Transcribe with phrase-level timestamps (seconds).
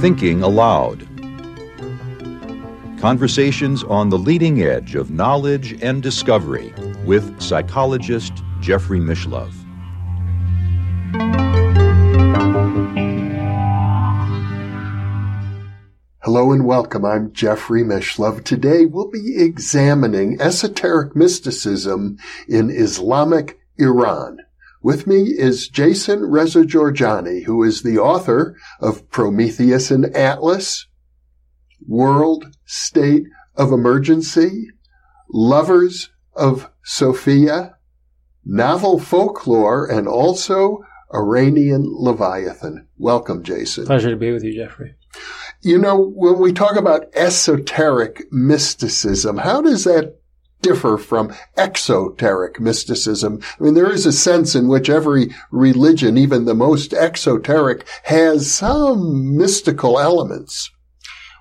[0.00, 1.06] Thinking Aloud.
[2.98, 6.74] Conversations on the leading edge of knowledge and discovery
[7.04, 9.54] with psychologist Jeffrey Mishlove.
[16.24, 17.04] Hello and welcome.
[17.04, 18.42] I'm Jeffrey Mishlove.
[18.42, 24.40] Today we'll be examining esoteric mysticism in Islamic Iran.
[24.82, 30.88] With me is Jason Reza Jorjani, who is the author of Prometheus and Atlas,
[31.86, 34.66] World State of Emergency,
[35.32, 37.76] Lovers of Sophia,
[38.44, 40.80] Novel Folklore, and also
[41.14, 42.88] Iranian Leviathan.
[42.98, 43.86] Welcome, Jason.
[43.86, 44.96] Pleasure to be with you, Jeffrey.
[45.60, 50.18] You know, when we talk about esoteric mysticism, how does that
[50.62, 53.40] differ from exoteric mysticism.
[53.60, 58.50] I mean, there is a sense in which every religion, even the most exoteric, has
[58.50, 60.70] some mystical elements.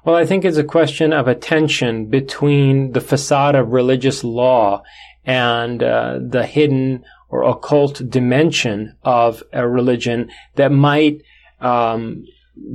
[0.04, 4.82] Well, I think it's a question of a tension between the facade of religious law
[5.26, 11.22] and uh, the hidden or occult dimension of a religion that might
[11.60, 12.26] um,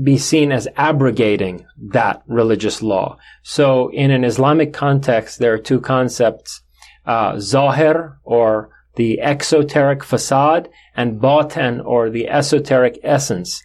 [0.02, 3.18] be seen as abrogating that religious law.
[3.42, 6.62] So in an Islamic context, there are two concepts,
[7.04, 13.62] uh, zahir or the exoteric facade and batin or the esoteric essence.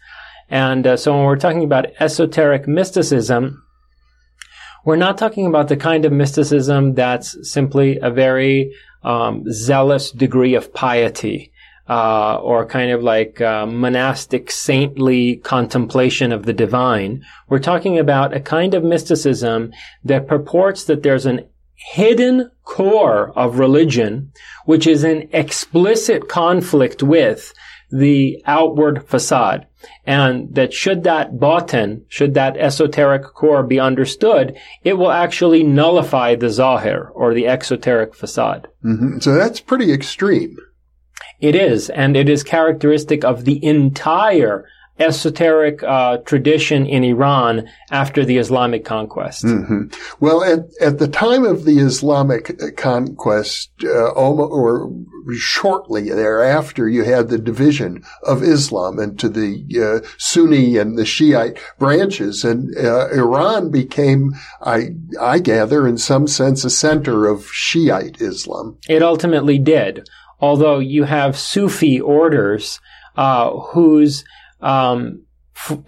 [0.49, 3.63] And uh, so when we're talking about esoteric mysticism,
[4.83, 8.73] we're not talking about the kind of mysticism that's simply a very
[9.03, 11.50] um, zealous degree of piety
[11.89, 17.23] uh, or kind of like uh, monastic saintly contemplation of the divine.
[17.49, 19.71] We're talking about a kind of mysticism
[20.03, 24.31] that purports that there's an hidden core of religion,
[24.65, 27.53] which is in explicit conflict with
[27.91, 29.67] the outward facade.
[30.05, 36.35] And that should that batin, should that esoteric core be understood, it will actually nullify
[36.35, 38.67] the zahir or the exoteric facade.
[38.83, 39.19] Mm-hmm.
[39.19, 40.55] So that's pretty extreme.
[41.41, 44.65] It is, and it is characteristic of the entire
[44.99, 49.43] esoteric uh, tradition in Iran after the Islamic conquest.
[49.43, 49.87] Mm-hmm.
[50.19, 54.91] Well, at, at the time of the Islamic conquest, uh, or
[55.35, 61.57] shortly thereafter, you had the division of Islam into the uh, Sunni and the Shiite
[61.79, 68.21] branches, and uh, Iran became, I, I gather, in some sense, a center of Shiite
[68.21, 68.77] Islam.
[68.87, 70.07] It ultimately did
[70.41, 72.79] although you have Sufi orders
[73.15, 74.25] uh, whose
[74.61, 75.23] um,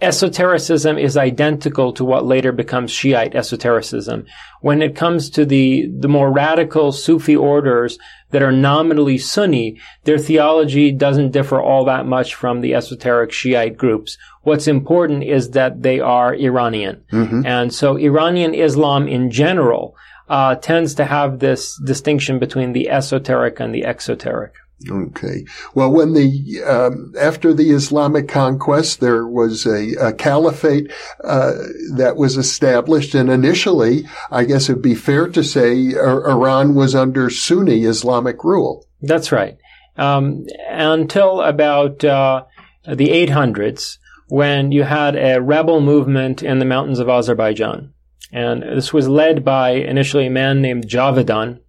[0.00, 4.24] esotericism is identical to what later becomes Shiite esotericism.
[4.60, 7.98] When it comes to the, the more radical Sufi orders
[8.30, 13.76] that are nominally Sunni, their theology doesn't differ all that much from the esoteric Shiite
[13.76, 14.16] groups.
[14.42, 17.02] What's important is that they are Iranian.
[17.10, 17.46] Mm-hmm.
[17.46, 19.96] And so Iranian Islam in general
[20.28, 24.54] uh, tends to have this distinction between the esoteric and the exoteric.
[24.90, 25.46] Okay.
[25.74, 30.92] Well, when the um, after the Islamic conquest, there was a, a caliphate
[31.22, 31.52] uh,
[31.94, 37.30] that was established, and initially, I guess it'd be fair to say, Iran was under
[37.30, 38.84] Sunni Islamic rule.
[39.00, 39.56] That's right.
[39.96, 42.44] Um, until about uh,
[42.86, 43.98] the 800s,
[44.28, 47.93] when you had a rebel movement in the mountains of Azerbaijan.
[48.34, 51.60] And this was led by initially a man named Javedan.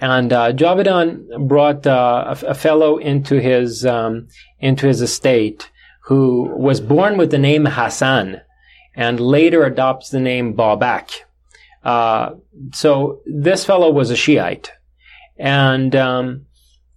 [0.00, 0.52] And uh,
[1.38, 4.26] brought uh, a, a, fellow into his um,
[4.58, 5.70] into his estate
[6.06, 8.40] who was born with the name Hassan
[8.96, 11.10] and later adopts the name Babak.
[11.84, 12.34] Uh,
[12.72, 14.72] so this fellow was a Shiite,
[15.38, 16.46] and um,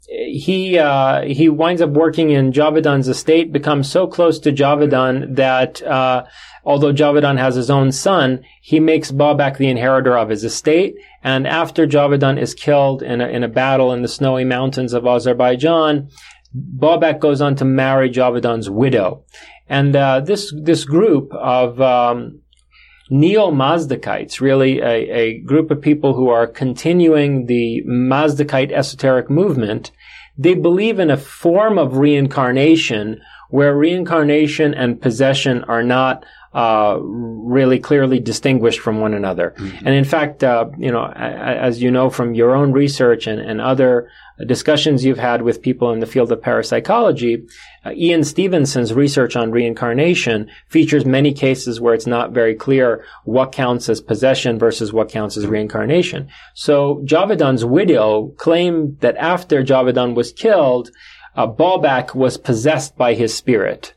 [0.08, 5.82] he uh, he winds up working in Javedan's estate, becomes so close to Javedan that
[5.84, 6.26] uh,
[6.66, 10.96] although Javedan has his own son, he makes Babak the inheritor of his estate.
[11.24, 15.06] And after Javedan is killed in a, in a battle in the snowy mountains of
[15.06, 16.10] Azerbaijan,
[16.56, 19.24] Babak goes on to marry Javedan's widow.
[19.68, 22.42] And uh, this this group of um,
[23.10, 29.92] Neo Mazdakites, really a, a, group of people who are continuing the Mazdakite esoteric movement,
[30.38, 36.26] they believe in a form of reincarnation where reincarnation and possession are not
[36.56, 39.54] uh, really clearly distinguished from one another.
[39.58, 39.86] Mm-hmm.
[39.86, 43.60] And in fact, uh, you know, as you know from your own research and, and
[43.60, 44.10] other
[44.48, 47.46] discussions you've had with people in the field of parapsychology,
[47.84, 53.52] uh, Ian Stevenson's research on reincarnation features many cases where it's not very clear what
[53.52, 56.30] counts as possession versus what counts as reincarnation.
[56.54, 60.90] So Javedan's widow claimed that after Javedan was killed,
[61.36, 63.94] uh, Babak was possessed by his spirit.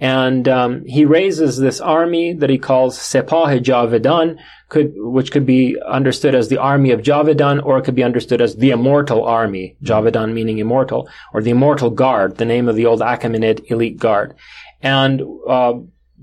[0.00, 4.38] And um, he raises this army that he calls Sepah Javedan,
[4.70, 8.40] could, which could be understood as the army of Javedan, or it could be understood
[8.40, 12.86] as the immortal army, Javedan meaning immortal, or the immortal guard, the name of the
[12.86, 14.34] old Achaemenid elite guard.
[14.80, 15.74] And uh,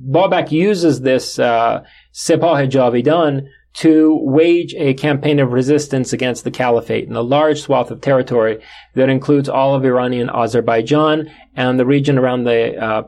[0.10, 1.84] Babak uses this uh,
[2.14, 3.48] Sepah Javedan
[3.78, 8.60] to wage a campaign of resistance against the caliphate in a large swath of territory
[8.96, 13.04] that includes all of Iranian Azerbaijan and the region around the uh,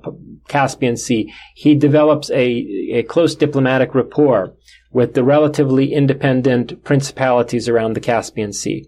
[0.48, 1.33] Caspian Sea.
[1.56, 2.45] He develops a,
[2.94, 4.54] a close diplomatic rapport
[4.92, 8.88] with the relatively independent principalities around the Caspian Sea.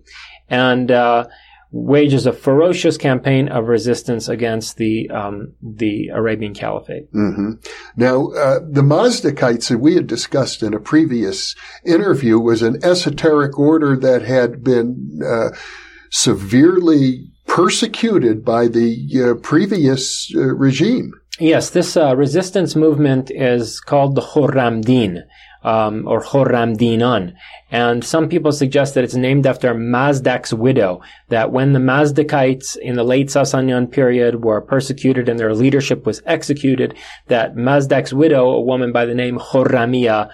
[0.49, 1.27] And uh,
[1.71, 7.11] wages a ferocious campaign of resistance against the um, the Arabian Caliphate.
[7.13, 7.53] Mm-hmm.
[7.95, 13.57] Now, uh, the Mazdakites that we had discussed in a previous interview was an esoteric
[13.57, 15.49] order that had been uh,
[16.09, 21.13] severely persecuted by the uh, previous uh, regime.
[21.39, 25.23] Yes, this uh, resistance movement is called the Khurramdin
[25.63, 27.33] um, or Khorramdinan.
[27.69, 32.95] And some people suggest that it's named after Mazdak's widow, that when the Mazdakites in
[32.95, 36.95] the late Sasanian period were persecuted and their leadership was executed,
[37.27, 40.29] that Mazdak's widow, a woman by the name Khorramia,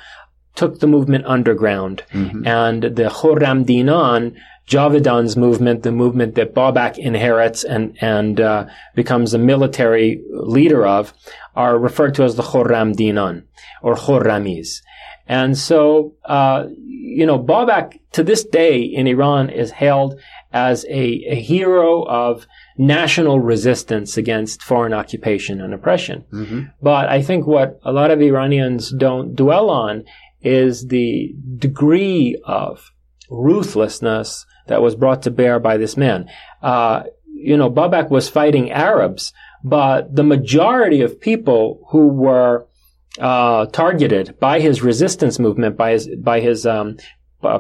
[0.56, 2.04] took the movement underground.
[2.12, 2.48] Mm-hmm.
[2.48, 4.36] And the Khorramdinan,
[4.68, 8.66] Javedan's movement, the movement that Babak inherits and and uh,
[8.96, 11.14] becomes a military leader of,
[11.56, 13.44] are referred to as the Khorramdinan
[13.82, 14.82] or Khorramis.
[15.30, 20.20] And so, uh, you know, Babak to this day in Iran is hailed
[20.54, 22.48] as a, a, hero of
[22.78, 26.24] national resistance against foreign occupation and oppression.
[26.32, 26.62] Mm-hmm.
[26.82, 30.06] But I think what a lot of Iranians don't dwell on
[30.42, 32.92] is the degree of
[33.30, 36.30] ruthlessness that was brought to bear by this man.
[36.62, 37.04] Uh,
[37.34, 39.34] you know, Babak was fighting Arabs,
[39.64, 42.68] but the majority of people who were
[43.20, 46.98] uh, targeted by his resistance movement, by his by his um,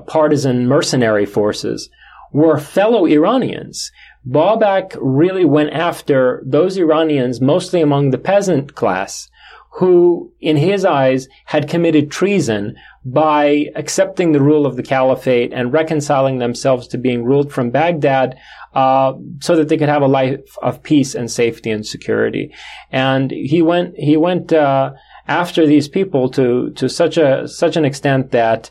[0.08, 1.90] partisan mercenary forces,
[2.32, 3.92] were fellow Iranians.
[4.28, 9.30] Babak really went after those Iranians, mostly among the peasant class,
[9.78, 12.76] who, in his eyes, had committed treason
[13.14, 18.38] by accepting the rule of the caliphate and reconciling themselves to being ruled from Baghdad
[18.74, 22.54] uh, so that they could have a life of peace and safety and security.
[22.92, 24.94] And he went he went uh,
[25.28, 28.70] after these people to to such a such an extent that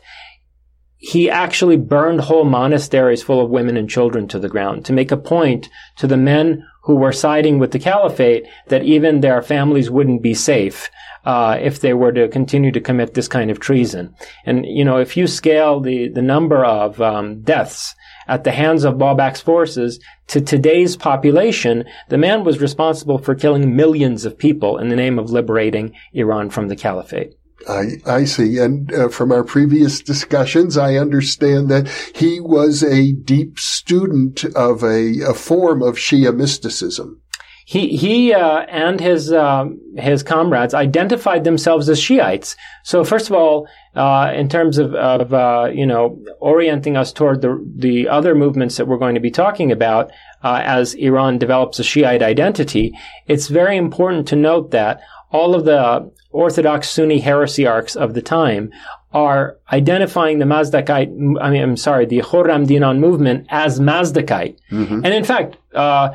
[0.97, 5.11] he actually burned whole monasteries full of women and children to the ground to make
[5.11, 9.89] a point to the men who were siding with the caliphate that even their families
[9.91, 10.89] wouldn't be safe
[11.25, 14.15] uh, if they were to continue to commit this kind of treason.
[14.45, 17.95] And you know, if you scale the the number of um, deaths
[18.27, 23.75] at the hands of Babak's forces to today's population, the man was responsible for killing
[23.75, 27.35] millions of people in the name of liberating Iran from the caliphate.
[27.67, 28.59] I, I see.
[28.59, 34.83] And uh, from our previous discussions, I understand that he was a deep student of
[34.83, 37.21] a, a form of Shia mysticism
[37.69, 39.65] he he uh, and his uh,
[39.97, 42.55] his comrades identified themselves as Shiites.
[42.83, 47.41] So first of all, uh, in terms of, of uh, you know orienting us toward
[47.41, 50.11] the the other movements that we're going to be talking about
[50.45, 52.97] uh, as Iran develops a Shiite identity,
[53.27, 55.01] it's very important to note that
[55.33, 58.71] all of the Orthodox Sunni heresiarchs of the time
[59.11, 61.09] are identifying the Mazdakite,
[61.41, 64.57] I mean, I'm sorry, the Khorramdinan movement as Mazdakite.
[64.71, 65.01] Mm-hmm.
[65.03, 66.13] And in fact, uh,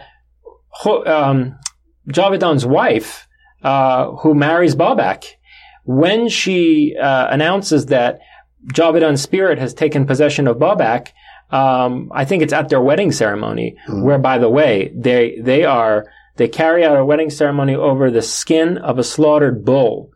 [1.06, 1.58] um,
[2.08, 3.28] Javedan's wife,
[3.62, 5.24] uh, who marries Babak,
[5.84, 8.20] when she uh, announces that
[8.72, 11.08] Javedan's spirit has taken possession of Babak,
[11.50, 14.04] um, I think it's at their wedding ceremony, mm.
[14.04, 18.22] where, by the way, they they are they carry out a wedding ceremony over the
[18.22, 20.10] skin of a slaughtered bull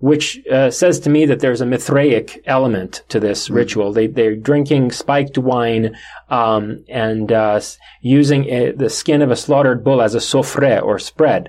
[0.00, 3.54] which uh, says to me that there's a Mithraic element to this mm.
[3.54, 3.92] ritual.
[3.92, 5.96] They, they're drinking spiked wine
[6.28, 7.60] um, and uh,
[8.00, 11.48] using a, the skin of a slaughtered bull as a sofre or spread.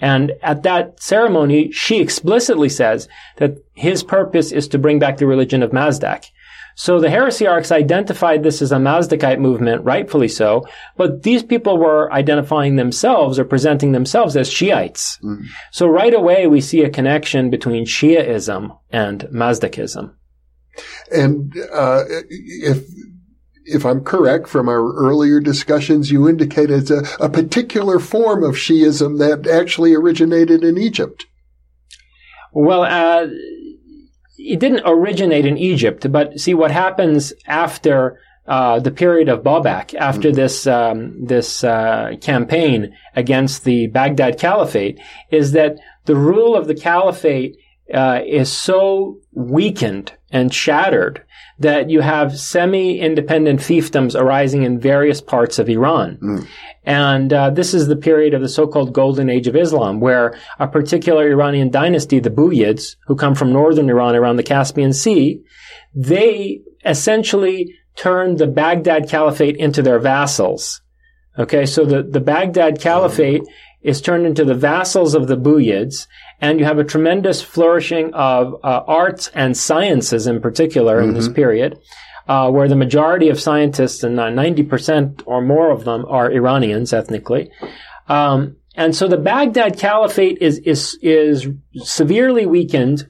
[0.00, 5.26] And at that ceremony, she explicitly says that his purpose is to bring back the
[5.26, 6.26] religion of Mazdak.
[6.78, 10.64] So the heresiarchs identified this as a Mazdakite movement, rightfully so,
[10.96, 15.18] but these people were identifying themselves or presenting themselves as Shiites.
[15.24, 15.42] Mm.
[15.72, 20.14] So right away we see a connection between Shiaism and Mazdakism.
[21.10, 22.84] And uh, if
[23.64, 29.18] if I'm correct from our earlier discussions, you indicated a, a particular form of Shiism
[29.18, 31.26] that actually originated in Egypt.
[32.52, 33.26] Well, uh,
[34.38, 39.94] it didn't originate in Egypt, but see what happens after uh, the period of Babak
[39.94, 40.36] after mm-hmm.
[40.36, 44.98] this um, this uh, campaign against the Baghdad Caliphate
[45.30, 45.76] is that
[46.06, 47.58] the rule of the Caliphate
[47.92, 51.24] uh, is so weakened and shattered
[51.58, 56.16] that you have semi-independent fiefdoms arising in various parts of Iran.
[56.22, 56.46] Mm.
[56.84, 60.68] And uh, this is the period of the so-called Golden Age of Islam, where a
[60.68, 65.42] particular Iranian dynasty, the Buyids, who come from northern Iran around the Caspian Sea,
[65.94, 70.80] they essentially turned the Baghdad Caliphate into their vassals.
[71.38, 73.46] Okay, so the, the Baghdad Caliphate mm.
[73.82, 76.06] is turned into the vassals of the Buyids,
[76.40, 81.16] and you have a tremendous flourishing of uh, arts and sciences in particular in mm-hmm.
[81.16, 81.78] this period.
[82.28, 87.50] Uh, where the majority of scientists and 90% or more of them are Iranians ethnically.
[88.06, 93.08] Um, and so the Baghdad Caliphate is, is, is severely weakened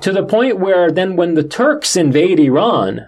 [0.00, 3.00] to the point where then when the Turks invade Iran,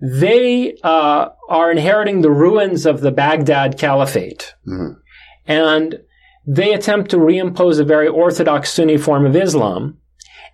[0.00, 4.54] they uh, are inheriting the ruins of the Baghdad Caliphate.
[4.66, 5.00] Mm-hmm.
[5.46, 6.00] And
[6.48, 9.98] they attempt to reimpose a very orthodox Sunni form of Islam.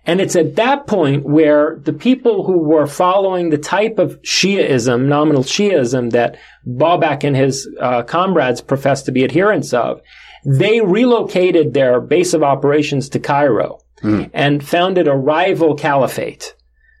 [0.05, 5.05] And it's at that point where the people who were following the type of Shiaism,
[5.05, 6.37] nominal Shiaism that
[6.67, 10.01] Babak and his uh, comrades professed to be adherents of,
[10.45, 14.29] they relocated their base of operations to Cairo mm.
[14.33, 16.55] and founded a rival caliphate.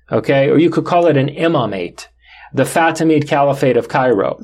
[0.09, 0.49] Okay.
[0.49, 2.07] Or you could call it an imamate,
[2.53, 4.39] the Fatimid Caliphate of Cairo.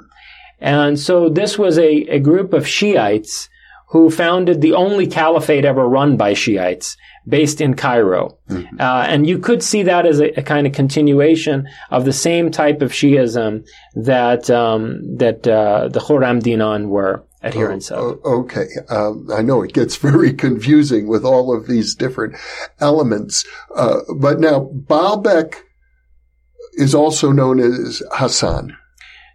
[0.60, 3.48] And so this was a, a group of Shiites
[3.92, 6.96] who founded the only caliphate ever run by Shiites
[7.28, 8.38] based in Cairo.
[8.50, 8.80] Mm-hmm.
[8.80, 12.52] Uh, and you could see that as a, a, kind of continuation of the same
[12.52, 18.20] type of Shiism that um, that uh, the Khurramdinan were adherents oh, of.
[18.24, 18.68] Oh, okay.
[18.90, 22.36] Um, I know it gets very confusing with all of these different
[22.80, 23.46] elements.
[23.76, 25.56] Uh, but now, Babak
[26.74, 28.78] is also known as Hassan.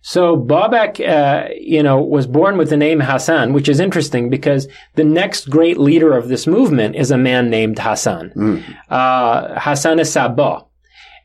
[0.06, 4.68] So Babak, uh, you know, was born with the name Hassan, which is interesting because
[4.94, 8.76] the next great leader of this movement is a man named Hassan, mm.
[8.88, 10.64] uh, Hassan Sabah.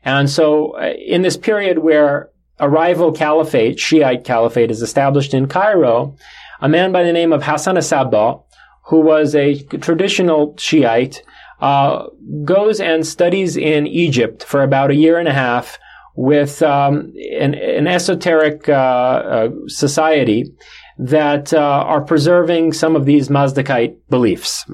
[0.04, 5.46] And so uh, in this period where a rival caliphate, Shiite caliphate, is established in
[5.46, 6.16] Cairo,
[6.60, 8.42] a man by the name of Hassan Sabah,
[8.86, 11.22] who was a traditional Shiite,
[11.60, 12.08] uh,
[12.44, 15.78] goes and studies in Egypt for about a year and a half
[16.14, 20.52] with um, an, an, esoteric uh, uh, society
[20.98, 24.64] that uh, are preserving some of these Mazdakite beliefs.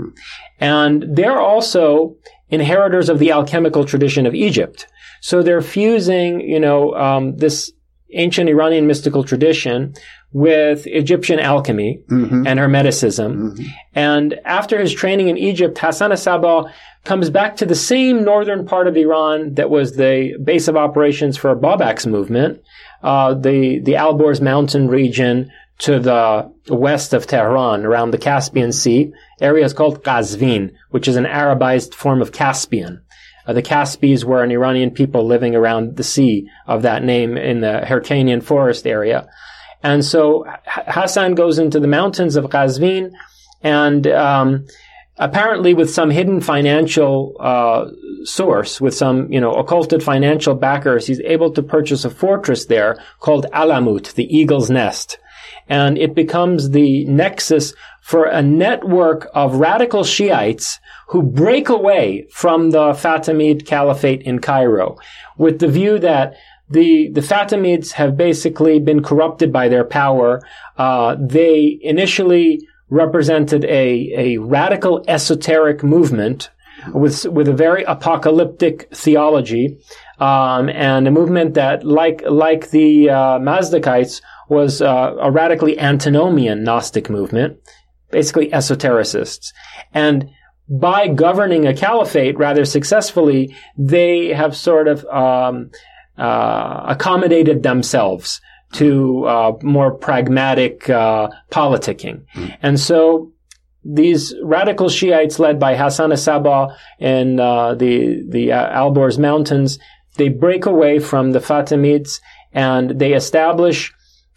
[0.58, 2.16] And they're also
[2.48, 4.86] inheritors of the alchemical tradition of Egypt.
[5.20, 7.72] So they're fusing, you know, um, this
[8.14, 9.94] ancient Iranian mystical tradition
[10.32, 12.46] with Egyptian alchemy mm-hmm.
[12.46, 13.34] and Hermeticism.
[13.34, 13.64] Mm-hmm.
[13.94, 16.70] And after his training in Egypt, Hassan Sabah
[17.04, 21.36] comes back to the same northern part of Iran that was the base of operations
[21.36, 22.62] for Babak's movement,
[23.02, 29.12] uh, the the Alborz mountain region to the west of Tehran, around the Caspian Sea.
[29.40, 33.00] Area is called Qazvin, which is an Arabized form of Caspian.
[33.46, 37.60] Uh, the Caspies were an Iranian people living around the sea of that name in
[37.60, 39.26] the Hyrcanian forest area.
[39.82, 43.12] And so Hassan goes into the mountains of Qazvin
[43.62, 44.66] and um,
[45.18, 47.86] apparently with some hidden financial uh,
[48.24, 53.02] source, with some you know occulted financial backers, he's able to purchase a fortress there
[53.20, 55.18] called Alamut, the Eagle's Nest,
[55.68, 62.70] and it becomes the nexus for a network of radical Shiites who break away from
[62.70, 64.98] the Fatimid Caliphate in Cairo,
[65.36, 66.34] with the view that
[66.70, 70.40] the the Fatimids have basically been corrupted by their power.
[70.76, 76.50] Uh, they initially represented a, a radical esoteric movement
[76.92, 79.78] with, with a very apocalyptic theology,
[80.20, 86.64] um, and a movement that, like, like the, uh, Mazdakites, was, uh, a radically antinomian
[86.64, 87.58] Gnostic movement,
[88.10, 89.52] basically esotericists.
[89.92, 90.30] And
[90.68, 95.70] by governing a caliphate rather successfully, they have sort of, um,
[96.18, 98.40] uh, accommodated themselves
[98.72, 102.24] to uh, more pragmatic uh, politicking.
[102.34, 102.58] Mm.
[102.62, 103.32] And so
[103.84, 109.78] these radical Shiites led by Hassan Sabah in uh, the, the uh, Alborz Mountains,
[110.16, 112.20] they break away from the Fatimids
[112.52, 113.92] and they establish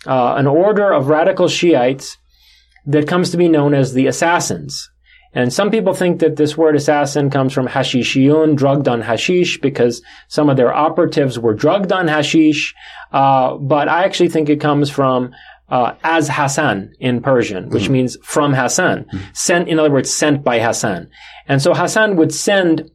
[0.06, 2.18] uh, an order of radical Shiites
[2.86, 4.91] that comes to be known as the Assassins.
[5.34, 10.02] And some people think that this word assassin comes from hashishiyun, drugged on hashish, because
[10.28, 12.74] some of their operatives were drugged on hashish.
[13.12, 15.32] Uh, but I actually think it comes from
[15.70, 19.06] uh, as Hassan in Persian, which mm means from Hassan.
[19.06, 21.10] mm Sent, in other words, sent by Hassan.
[21.48, 22.92] And so Hassan would send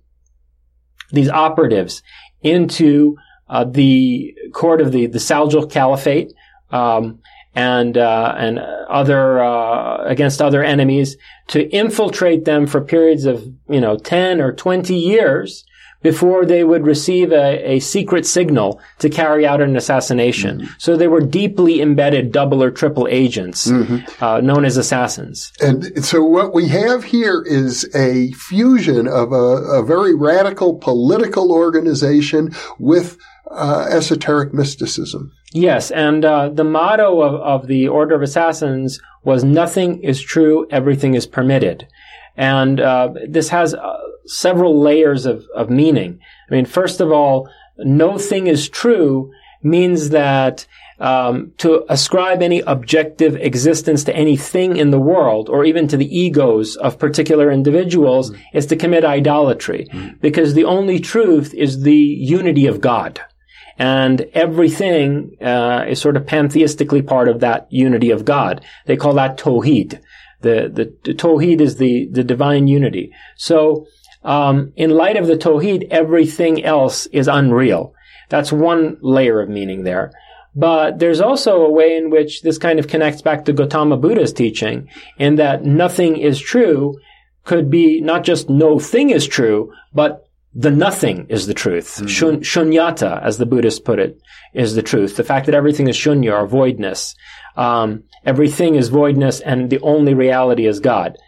[1.11, 2.03] these operatives
[2.43, 3.17] into
[3.49, 6.33] uh, the court of the, the Caliphate,
[6.71, 7.21] um,
[7.57, 11.17] and uh, and other uh, against other enemies
[11.49, 15.65] to infiltrate them for periods of you know ten or twenty years
[16.03, 20.61] before they would receive a, a secret signal to carry out an assassination.
[20.61, 20.73] Mm-hmm.
[20.79, 24.23] So they were deeply embedded double or triple agents mm-hmm.
[24.23, 25.53] uh, known as assassins.
[25.61, 31.51] And so what we have here is a fusion of a, a very radical political
[31.51, 33.19] organization with
[33.57, 35.33] uh, esoteric mysticism.
[35.53, 40.67] Yes, and uh, the motto of, of the Order of Assassins was "Nothing is true,
[40.71, 41.89] everything is permitted,"
[42.37, 43.97] and uh, this has uh,
[44.27, 46.21] several layers of, of meaning.
[46.51, 47.49] I mean, first of all,
[47.79, 49.33] no thing is true
[49.63, 50.67] means that
[50.99, 56.19] um, to ascribe any objective existence to anything in the world or even to the
[56.19, 58.57] egos of particular individuals mm-hmm.
[58.57, 60.17] is to commit idolatry mm-hmm.
[60.21, 63.21] because the only truth is the unity of God
[63.79, 68.65] and everything uh, is sort of pantheistically part of that unity of God.
[68.87, 70.01] They call that Tawhid.
[70.41, 70.71] The,
[71.05, 73.13] the, the is the, the divine unity.
[73.37, 73.87] So,
[74.23, 77.95] um, in light of the Tawhid, everything else is unreal.
[78.29, 80.13] That's one layer of meaning there.
[80.55, 84.33] But there's also a way in which this kind of connects back to Gautama Buddha's
[84.33, 86.99] teaching in that nothing is true
[87.45, 90.26] could be not just no thing is true, but
[90.59, 91.97] the nothing is the truth.
[91.97, 92.07] Mm-hmm.
[92.07, 94.19] Shun- shunyata, as the Buddhists put it,
[94.55, 95.17] is the truth.
[95.17, 97.15] The fact that everything is shunya or voidness.
[97.57, 101.19] Um, everything is voidness and the only reality is God.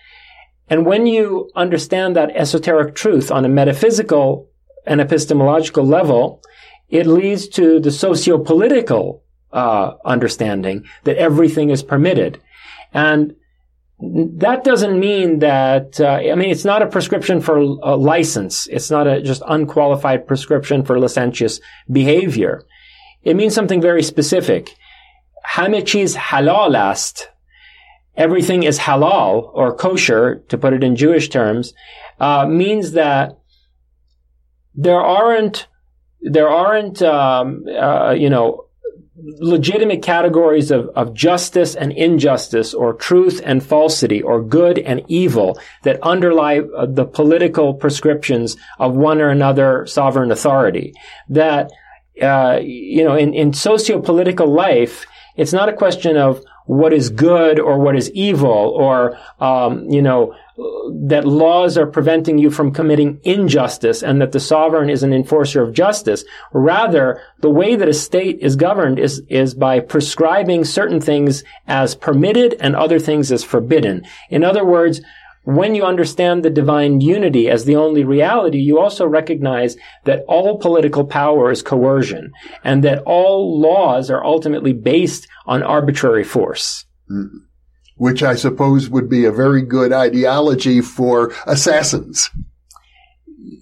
[0.71, 4.49] And when you understand that esoteric truth on a metaphysical
[4.87, 6.43] and epistemological level,
[6.89, 12.41] it leads to the socio-political uh, understanding that everything is permitted.
[12.95, 13.35] And
[14.01, 18.69] that doesn't mean that, uh, I mean, it's not a prescription for a license.
[18.69, 22.63] It's not a just unqualified prescription for licentious behavior.
[23.23, 24.77] It means something very specific.
[25.45, 27.29] Hame chiz halal ast.
[28.17, 31.75] Everything is halal or kosher, to put it in Jewish terms,
[32.21, 33.39] uh, means that
[34.75, 35.67] there aren't,
[36.21, 38.68] there aren't, um, uh, you know,
[39.21, 45.59] legitimate categories of, of justice and injustice or truth and falsity or good and evil
[45.83, 50.93] that underlie uh, the political prescriptions of one or another sovereign authority.
[51.29, 51.71] That,
[52.23, 57.59] uh, you know, in, in socio-political life, it's not a question of what is good
[57.59, 63.21] or what is evil or, um, you know, that laws are preventing you from committing
[63.23, 66.25] injustice and that the sovereign is an enforcer of justice.
[66.53, 71.95] Rather, the way that a state is governed is, is by prescribing certain things as
[71.95, 74.05] permitted and other things as forbidden.
[74.31, 75.01] In other words,
[75.45, 80.59] when you understand the divine unity as the only reality, you also recognize that all
[80.59, 82.33] political power is coercion
[82.65, 86.85] and that all laws are ultimately based on arbitrary force.
[87.11, 87.48] Mm-hmm
[87.99, 92.31] which I suppose would be a very good ideology for assassins.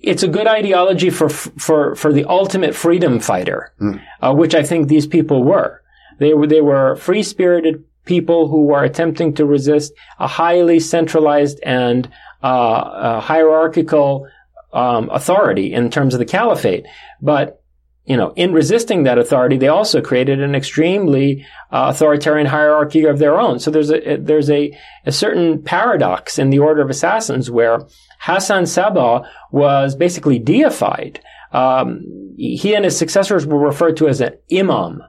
[0.02, 4.00] It's a good ideology for for for the ultimate freedom fighter, mm.
[4.22, 5.82] uh, which I think these people were.
[6.18, 11.58] They were they were free spirited people who were attempting to resist a highly centralized
[11.64, 12.08] and
[12.42, 14.28] uh, hierarchical
[14.72, 16.86] um, authority in terms of the caliphate,
[17.20, 17.62] but
[18.06, 23.18] you know, in resisting that authority, they also created an extremely uh, authoritarian hierarchy of
[23.18, 23.58] their own.
[23.58, 27.80] So there's a there's a, a certain paradox in the order of assassins where
[28.20, 31.20] Hassan Sabbah was basically deified.
[31.52, 35.02] Um, he and his successors were referred to as an imam,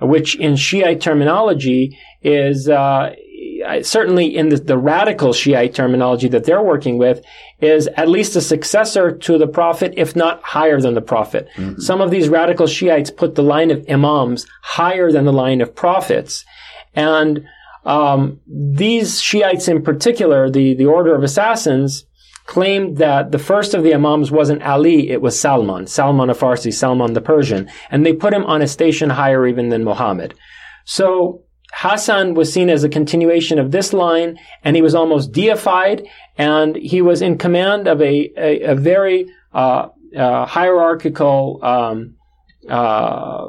[0.00, 3.14] which in Shiite terminology is uh,
[3.82, 7.24] certainly in the, the, radical Shiite terminology that they're working with,
[7.60, 11.48] is at least a successor to the Prophet, if not higher than the Prophet.
[11.56, 11.80] Mm-hmm.
[11.80, 15.74] Some of these radical Shiites put the line of Imams higher than the line of
[15.74, 16.44] Prophets.
[16.94, 17.46] And
[17.84, 22.04] um, these Shiites in particular, the, the Order of Assassins,
[22.46, 26.72] claimed that the first of the Imams wasn't Ali, it was Salman, Salman of Farsi,
[26.72, 30.32] Salman the Persian, and they put him on a station higher even than Muhammad.
[30.84, 31.42] So
[31.78, 36.08] Hassan was seen as a continuation of this line, and he was almost deified,
[36.38, 42.16] and he was in command of a, a, a very uh, uh, hierarchical um,
[42.70, 43.44] uh,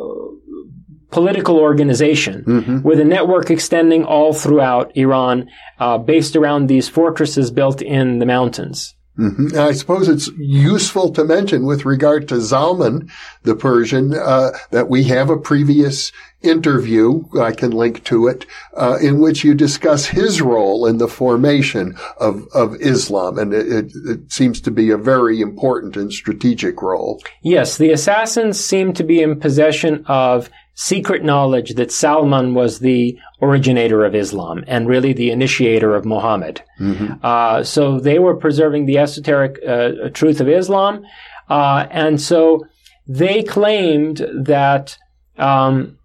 [1.09, 2.81] political organization mm-hmm.
[2.81, 8.25] with a network extending all throughout Iran, uh, based around these fortresses built in the
[8.25, 8.93] mountains.
[9.17, 9.57] Mm-hmm.
[9.57, 13.09] I suppose it's useful to mention with regard to Salman,
[13.43, 18.97] the Persian, uh, that we have a previous interview, I can link to it, uh,
[19.01, 23.39] in which you discuss his role in the formation of, of Islam.
[23.39, 27.21] And it, it, it, seems to be a very important and strategic role.
[27.41, 30.49] Yes, the assassins seem to be in possession of
[30.79, 36.61] secret knowledge that Salman was the originator of Islam and really the initiator of Muhammad.
[36.79, 37.13] Mm-hmm.
[37.23, 41.03] Uh, so they were preserving the esoteric uh, truth of Islam.
[41.49, 42.67] Uh, and so
[43.07, 44.99] they claimed that
[45.39, 45.97] um,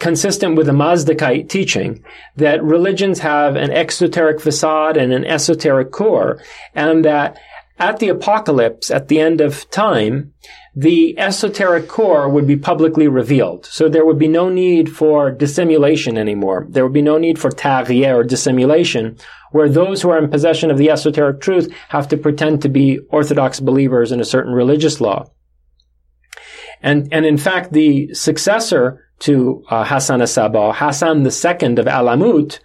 [0.00, 2.04] consistent with the Mazdakite teaching
[2.36, 6.42] that religions have an exoteric facade and an esoteric core,
[6.74, 7.38] and that
[7.78, 10.34] at the apocalypse, at the end of time,
[10.76, 13.66] the esoteric core would be publicly revealed.
[13.66, 16.66] So there would be no need for dissimulation anymore.
[16.68, 19.16] There would be no need for taghier or dissimulation,
[19.52, 22.98] where those who are in possession of the esoteric truth have to pretend to be
[23.10, 25.30] orthodox believers in a certain religious law.
[26.82, 32.58] And, and in fact, the successor to uh, Hassan as-Sabah, Hassan II of Alamut,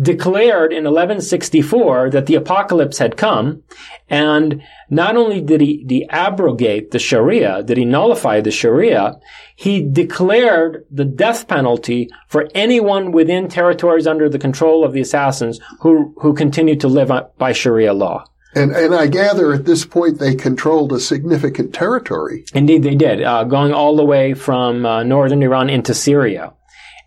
[0.00, 3.62] declared in 1164 that the apocalypse had come,
[4.08, 9.16] and not only did he, he abrogate the Sharia, did he nullify the Sharia,
[9.54, 15.60] he declared the death penalty for anyone within territories under the control of the assassins
[15.80, 18.24] who, who continued to live by Sharia law.
[18.54, 22.44] And, and I gather at this point they controlled a significant territory.
[22.54, 26.52] Indeed, they did, uh, going all the way from uh, northern Iran into Syria.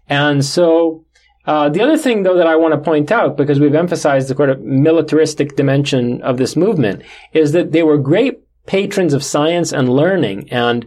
[0.09, 1.05] And so,
[1.47, 4.35] uh, the other thing, though, that I want to point out, because we've emphasized the
[4.35, 9.71] sort of militaristic dimension of this movement, is that they were great patrons of science
[9.71, 10.49] and learning.
[10.51, 10.85] And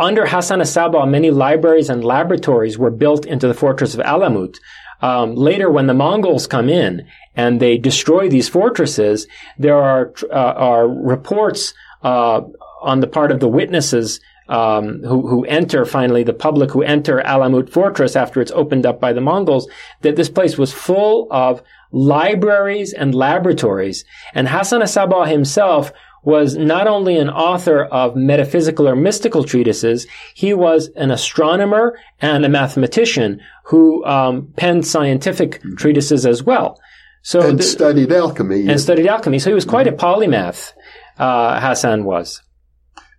[0.00, 4.58] under Hassan as-Sabah, many libraries and laboratories were built into the fortress of Alamut.
[5.00, 9.26] Um, later, when the Mongols come in and they destroy these fortresses,
[9.58, 12.40] there are uh, are reports uh,
[12.82, 17.20] on the part of the witnesses um, who who enter finally the public who enter
[17.22, 19.68] Alamut Fortress after it's opened up by the Mongols
[20.02, 25.92] that this place was full of libraries and laboratories, and Hassan as-Sabah himself
[26.24, 32.44] was not only an author of metaphysical or mystical treatises, he was an astronomer and
[32.44, 36.80] a mathematician who um, penned scientific treatises as well.
[37.22, 38.68] So and th- studied alchemy.
[38.68, 39.38] And studied alchemy.
[39.38, 40.72] So he was quite a polymath,
[41.18, 42.42] uh, Hassan was.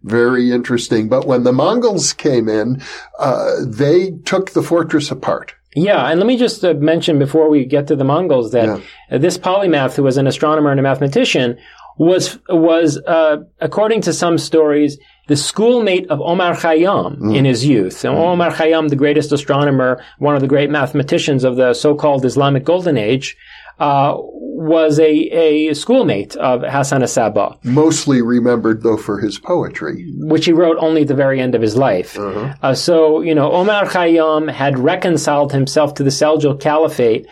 [0.03, 1.07] Very interesting.
[1.07, 2.81] But when the Mongols came in,
[3.19, 5.53] uh, they took the fortress apart.
[5.75, 9.17] Yeah, and let me just uh, mention before we get to the Mongols that yeah.
[9.17, 11.57] this polymath, who was an astronomer and a mathematician,
[11.97, 17.35] was was uh, according to some stories the schoolmate of Omar Khayyam mm.
[17.35, 18.03] in his youth.
[18.03, 18.19] And mm.
[18.19, 22.97] Omar Khayyam, the greatest astronomer, one of the great mathematicians of the so-called Islamic Golden
[22.97, 23.37] Age,
[23.79, 24.17] uh,
[24.63, 27.63] was a, a schoolmate of Hassan as-Sabah.
[27.63, 30.11] Mostly remembered, though, for his poetry.
[30.17, 32.17] Which he wrote only at the very end of his life.
[32.17, 32.53] Uh-huh.
[32.61, 37.27] Uh, so, you know, Omar Khayyam had reconciled himself to the Seljuk Caliphate.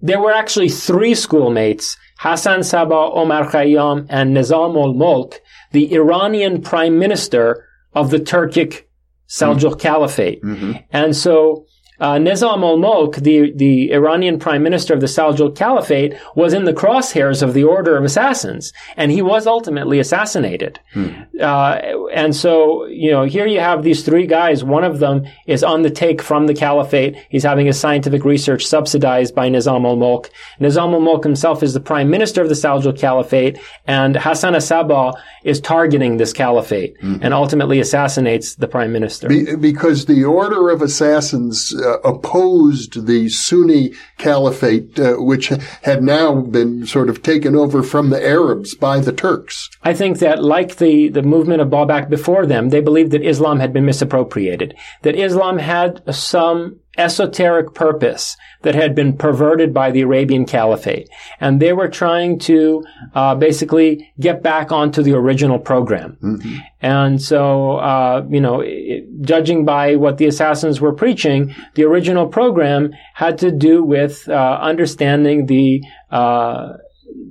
[0.00, 5.40] There were actually three schoolmates Hassan Sabah, Omar Khayyam, and Nizam ul Mulk,
[5.72, 8.84] the Iranian prime minister of the Turkic
[9.28, 9.80] Seljuk mm-hmm.
[9.80, 10.42] Caliphate.
[10.42, 10.72] Mm-hmm.
[10.92, 11.66] And so
[12.00, 16.72] uh, Nizam al-Mulk, the, the Iranian prime minister of the Seljuk Caliphate, was in the
[16.72, 20.78] crosshairs of the Order of Assassins, and he was ultimately assassinated.
[20.92, 21.08] Hmm.
[21.40, 21.78] Uh,
[22.12, 24.64] and so, you know, here you have these three guys.
[24.64, 27.16] One of them is on the take from the Caliphate.
[27.28, 30.30] He's having his scientific research subsidized by Nizam al-Mulk.
[30.60, 35.60] Nizam al-Mulk himself is the prime minister of the Seljuk Caliphate, and Hassan as-Sabah is
[35.60, 37.16] targeting this caliphate hmm.
[37.22, 39.28] and ultimately assassinates the prime minister.
[39.28, 45.48] Be- because the Order of Assassins uh, opposed the Sunni caliphate, uh, which
[45.82, 49.70] had now been sort of taken over from the Arabs by the Turks.
[49.82, 53.60] I think that, like the, the movement of Babak before them, they believed that Islam
[53.60, 60.00] had been misappropriated, that Islam had some esoteric purpose that had been perverted by the
[60.00, 61.08] Arabian Caliphate.
[61.40, 66.16] And they were trying to uh, basically get back onto the original program.
[66.22, 66.56] Mm-hmm.
[66.80, 72.26] And so, uh, you know, it, judging by what the assassins were preaching, the original
[72.26, 76.74] program had to do with uh, understanding the, uh,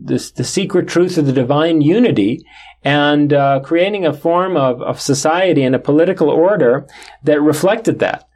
[0.03, 2.45] the, the secret truth of the divine unity
[2.83, 6.87] and uh, creating a form of, of society and a political order
[7.23, 8.27] that reflected that.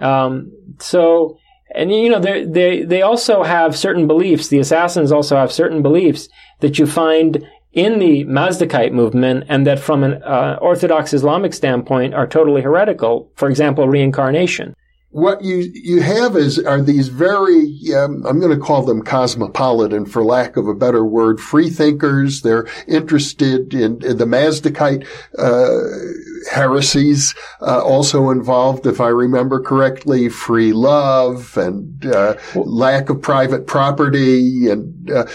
[0.00, 1.38] Um, so,
[1.74, 4.48] and you know, they they they also have certain beliefs.
[4.48, 6.28] The assassins also have certain beliefs
[6.60, 12.14] that you find in the Mazdakite movement, and that from an uh, Orthodox Islamic standpoint
[12.14, 13.30] are totally heretical.
[13.36, 14.74] For example, reincarnation.
[15.10, 20.06] What you you have is are these very um, I'm going to call them cosmopolitan
[20.06, 25.04] for lack of a better word free thinkers they're interested in, in the Mazdakite
[25.36, 33.20] uh, heresies uh, also involved if I remember correctly free love and uh, lack of
[33.20, 35.26] private property and uh,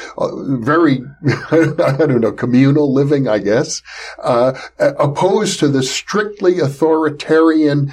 [0.59, 1.01] very
[1.51, 3.81] I don't know communal living I guess.
[4.23, 7.91] Uh, opposed to the strictly authoritarian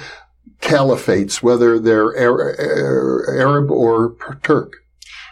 [0.63, 4.83] caliphates, whether they're Arab or Turk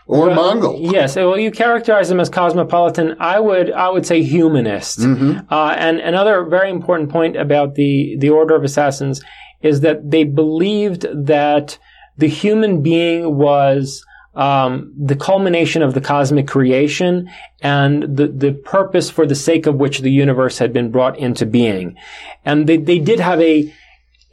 [0.06, 0.78] or well, Mongol.
[0.80, 3.16] Yes, well, you characterize them as cosmopolitan.
[3.20, 5.00] I would, I would say humanist.
[5.00, 5.52] Mm-hmm.
[5.52, 9.22] Uh, and another very important point about the the Order of Assassins
[9.62, 11.78] is that they believed that
[12.18, 17.30] the human being was um, the culmination of the cosmic creation
[17.62, 21.46] and the, the purpose for the sake of which the universe had been brought into
[21.46, 21.98] being.
[22.46, 23.74] And they, they did have a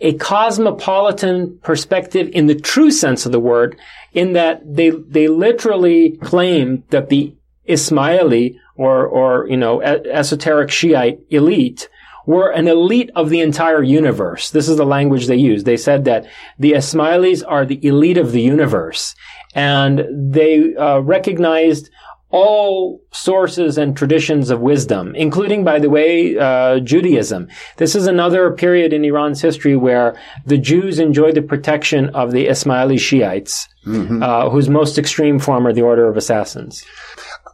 [0.01, 3.79] a cosmopolitan perspective in the true sense of the word,
[4.13, 7.35] in that they they literally claim that the
[7.69, 11.89] Ismaili or or you know esoteric Shiite elite
[12.27, 14.51] were an elite of the entire universe.
[14.51, 15.65] This is the language they use.
[15.65, 16.27] They said that
[16.59, 19.15] the Ismailis are the elite of the universe,
[19.55, 21.91] and they uh, recognized
[22.31, 27.49] all sources and traditions of wisdom, including, by the way, uh, Judaism.
[27.79, 32.47] This is another period in Iran's history where the Jews enjoyed the protection of the
[32.47, 34.23] Ismaili Shiites, mm-hmm.
[34.23, 36.85] uh, whose most extreme form are the Order of Assassins.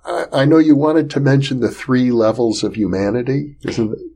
[0.05, 3.57] I know you wanted to mention the three levels of humanity?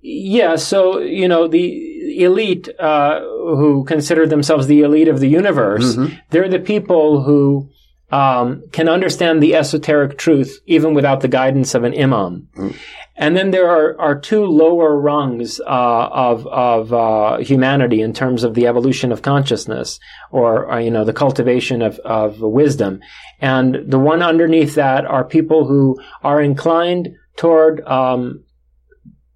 [0.02, 0.56] Yeah.
[0.56, 5.96] So you know the elite uh, who consider themselves the elite of the universe.
[5.96, 6.14] Mm-hmm.
[6.28, 7.70] They're the people who
[8.10, 12.48] um, can understand the esoteric truth even without the guidance of an imam.
[12.56, 12.76] Mm.
[13.16, 18.44] And then there are, are two lower rungs uh, of of uh, humanity in terms
[18.44, 19.98] of the evolution of consciousness,
[20.30, 23.00] or, uh, you know the cultivation of of wisdom.
[23.40, 28.44] And the one underneath that are people who are inclined toward um,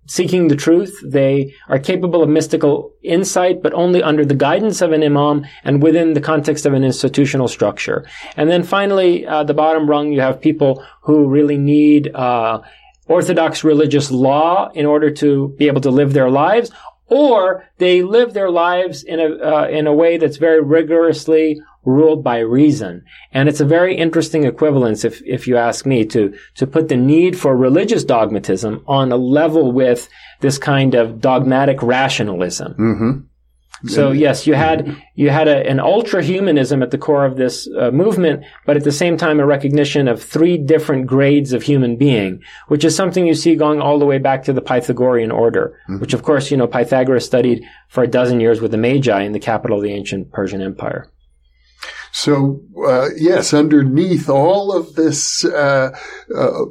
[0.06, 0.98] seeking the truth.
[1.04, 5.82] They are capable of mystical insight, but only under the guidance of an imam and
[5.82, 8.06] within the context of an institutional structure.
[8.36, 12.60] And then finally, uh, the bottom rung, you have people who really need uh,
[13.06, 16.70] orthodox religious law in order to be able to live their lives,
[17.06, 22.22] or they live their lives in a uh, in a way that's very rigorously ruled
[22.22, 23.04] by reason.
[23.32, 26.96] And it's a very interesting equivalence, if, if you ask me, to, to put the
[26.96, 30.08] need for religious dogmatism on a level with
[30.40, 32.74] this kind of dogmatic rationalism.
[32.74, 33.18] Mm-hmm.
[33.88, 37.68] So yes, you had you had a, an ultra humanism at the core of this
[37.78, 41.96] uh, movement, but at the same time a recognition of three different grades of human
[41.96, 45.78] being, which is something you see going all the way back to the Pythagorean order,
[45.88, 46.00] mm-hmm.
[46.00, 49.32] which of course you know Pythagoras studied for a dozen years with the Magi in
[49.32, 51.10] the capital of the ancient Persian Empire.
[52.12, 55.96] So, uh, yes, underneath all of this, uh,
[56.36, 56.64] uh,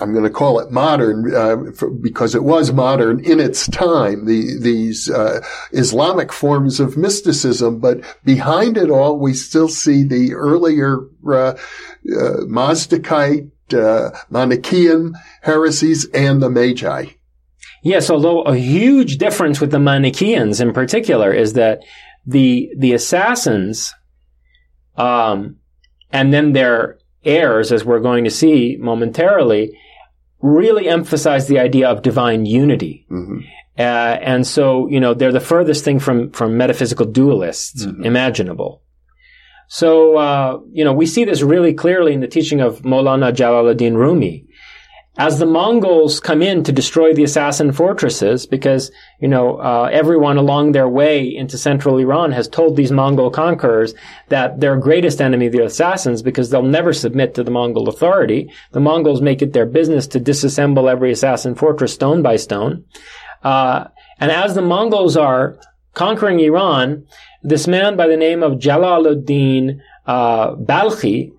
[0.00, 4.26] I'm going to call it modern uh, for, because it was modern in its time.
[4.26, 10.34] The, these uh, Islamic forms of mysticism, but behind it all, we still see the
[10.34, 11.54] earlier uh,
[12.04, 13.50] Mazdakite,
[14.30, 17.06] Manichaean heresies, and the Magi.
[17.84, 21.84] Yes, although a huge difference with the Manichaeans in particular is that
[22.26, 23.94] the the assassins
[24.98, 25.56] um,
[26.10, 29.76] and then their heirs, as we're going to see momentarily,
[30.40, 33.06] really emphasize the idea of divine unity.
[33.10, 33.38] Mm-hmm.
[33.78, 38.04] Uh, and so, you know, they're the furthest thing from, from metaphysical dualists mm-hmm.
[38.04, 38.82] imaginable.
[39.68, 43.94] So, uh, you know, we see this really clearly in the teaching of Maulana Jalaluddin
[43.94, 44.47] Rumi,
[45.18, 50.36] as the Mongols come in to destroy the assassin fortresses, because, you know, uh, everyone
[50.36, 53.94] along their way into central Iran has told these Mongol conquerors
[54.28, 58.48] that their greatest enemy, the assassins, because they'll never submit to the Mongol authority.
[58.70, 62.84] The Mongols make it their business to disassemble every assassin fortress stone by stone.
[63.42, 63.88] Uh,
[64.20, 65.58] and as the Mongols are
[65.94, 67.06] conquering Iran,
[67.42, 71.32] this man by the name of Jalaluddin uh, Balkhi,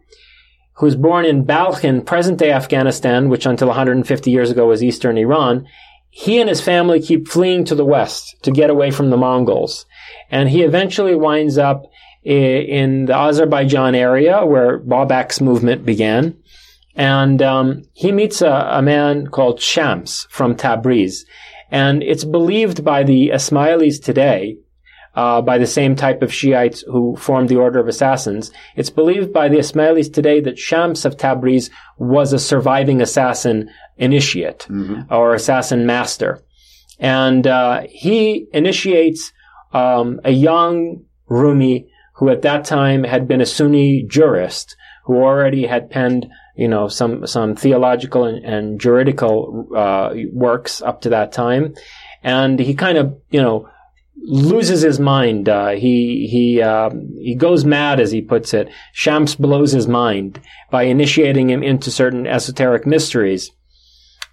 [0.79, 5.17] who was born in Balkh in present-day Afghanistan, which until 150 years ago was eastern
[5.17, 5.67] Iran,
[6.09, 9.85] he and his family keep fleeing to the west to get away from the Mongols.
[10.31, 11.83] And he eventually winds up
[12.23, 16.37] in the Azerbaijan area where Babak's movement began.
[16.95, 21.25] And um, he meets a, a, man called Shams from Tabriz.
[21.71, 24.57] And it's believed by the Ismailis today
[25.19, 28.51] uh, by the same type of Shiites who formed the Order of Assassins.
[28.77, 34.60] It's believed by the Ismailis today that Shams of Tabriz was a surviving assassin initiate
[34.69, 35.13] mm-hmm.
[35.13, 36.41] or assassin master.
[36.99, 39.34] And uh, he initiates
[39.73, 45.65] um, a young Rumi who at that time had been a Sunni jurist, who already
[45.65, 51.34] had penned, you know, some some theological and, and juridical uh, works up to that
[51.34, 51.75] time,
[52.23, 53.69] and he kind of, you know,
[54.23, 55.49] loses his mind.
[55.49, 58.69] Uh, he he uh, he goes mad, as he puts it.
[58.93, 60.39] Shams blows his mind
[60.71, 63.51] by initiating him into certain esoteric mysteries.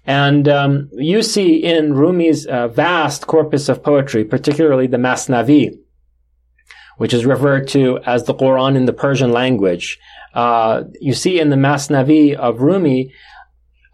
[0.05, 5.77] And um, you see in Rumi's uh, vast corpus of poetry, particularly the Masnavi,
[6.97, 9.99] which is referred to as the Quran in the Persian language.
[10.33, 13.11] Uh, you see in the Masnavi of Rumi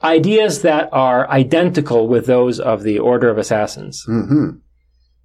[0.04, 4.04] ideas that are identical with those of the Order of Assassins.
[4.06, 4.50] hmm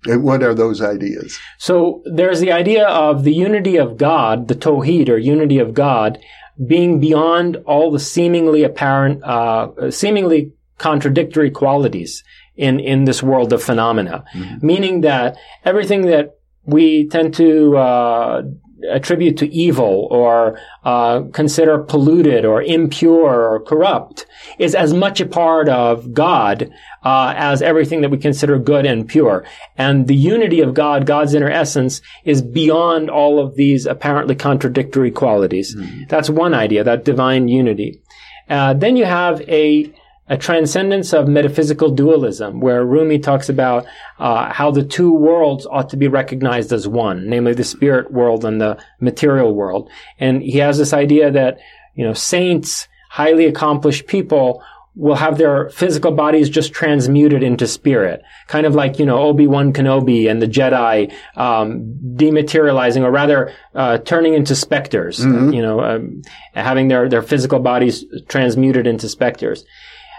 [0.05, 1.39] And what are those ideas?
[1.59, 6.19] So there's the idea of the unity of God, the Tawheed or unity of God,
[6.67, 12.23] being beyond all the seemingly apparent, uh, seemingly contradictory qualities
[12.57, 14.25] in, in this world of phenomena.
[14.35, 14.67] Mm-hmm.
[14.67, 18.43] Meaning that everything that we tend to, uh,
[18.91, 24.27] attribute to evil or uh, consider polluted or impure or corrupt
[24.59, 26.71] is as much a part of God
[27.05, 29.45] uh, as everything that we consider good and pure.
[29.77, 35.11] And the unity of God, God's inner essence, is beyond all of these apparently contradictory
[35.11, 35.77] qualities.
[36.09, 38.01] That's one idea, that divine unity.
[38.49, 39.93] Uh, then you have a
[40.29, 43.87] a transcendence of metaphysical dualism, where Rumi talks about
[44.19, 48.45] uh, how the two worlds ought to be recognized as one, namely the spirit world
[48.45, 49.91] and the material world.
[50.19, 51.59] And he has this idea that
[51.95, 54.63] you know saints, highly accomplished people,
[54.99, 59.47] will have their physical bodies just transmuted into spirit, kind of like you know Obi
[59.47, 65.21] Wan Kenobi and the Jedi um, dematerializing, or rather uh, turning into specters.
[65.55, 66.23] You know, um,
[66.55, 69.65] having their their physical bodies transmuted into specters.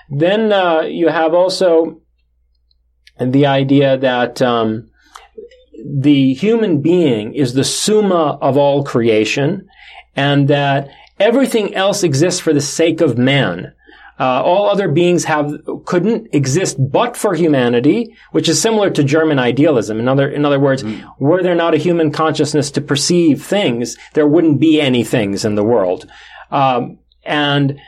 [0.10, 2.02] Then uh, you have also
[3.20, 4.90] the idea that um,
[5.86, 9.68] the human being is the summa of all creation,
[10.16, 13.74] and that everything else exists for the sake of man.
[14.20, 15.54] Uh, all other beings have
[15.86, 19.98] couldn't exist but for humanity, which is similar to German idealism.
[19.98, 20.84] In other, in other words,
[21.20, 25.56] were there not a human consciousness to perceive things, there wouldn't be any things in
[25.56, 26.10] the world.
[26.52, 27.80] Um, and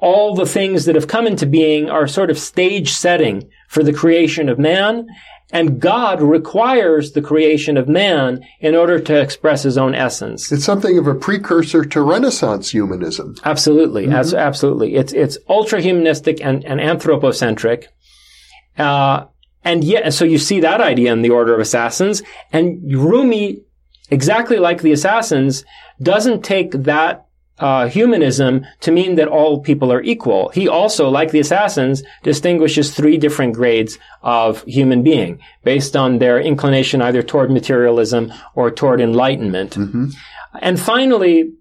[0.00, 3.92] all the things that have come into being are sort of stage setting for the
[3.92, 5.06] creation of man.
[5.52, 10.52] And God requires the creation of man in order to express his own essence.
[10.52, 13.34] It's something of a precursor to Renaissance humanism.
[13.44, 14.06] Absolutely.
[14.08, 14.94] As, absolutely.
[14.94, 17.88] It's, it's ultra humanistic and, and anthropocentric.
[18.78, 19.26] Uh,
[19.64, 22.22] and yet, so you see that idea in the Order of Assassins.
[22.52, 23.60] And Rumi,
[24.08, 25.64] exactly like the Assassins,
[26.00, 27.26] doesn't take that
[27.60, 30.48] uh, humanism to mean that all people are equal.
[30.48, 36.40] He also, like the assassins, distinguishes three different grades of human being based on their
[36.40, 39.76] inclination either toward materialism or toward enlightenment.
[40.60, 41.52] And finally,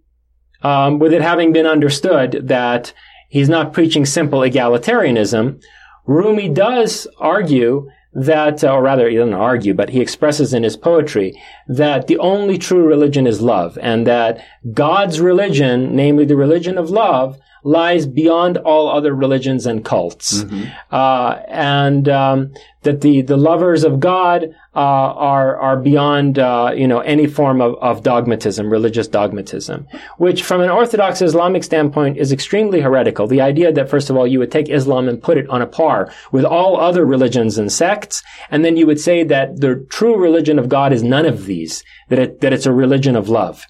[0.62, 2.94] um, with it having been understood that
[3.28, 5.62] he's not preaching simple egalitarianism,
[6.06, 10.76] Rumi does argue that, uh, or rather, he doesn't argue, but he expresses in his
[10.76, 14.43] poetry that the only true religion is love, and that
[14.74, 20.43] God's religion, namely the religion of love, lies beyond all other religions and cults,
[20.91, 26.88] uh, and um, that the the lovers of God uh, are are beyond uh, you
[26.88, 29.88] know any form of, of dogmatism, religious dogmatism,
[30.18, 33.28] which from an Orthodox Islamic standpoint is extremely heretical.
[33.28, 35.68] The idea that first of all you would take Islam and put it on a
[35.68, 40.18] par with all other religions and sects, and then you would say that the true
[40.18, 43.65] religion of God is none of these, that it that it's a religion of love.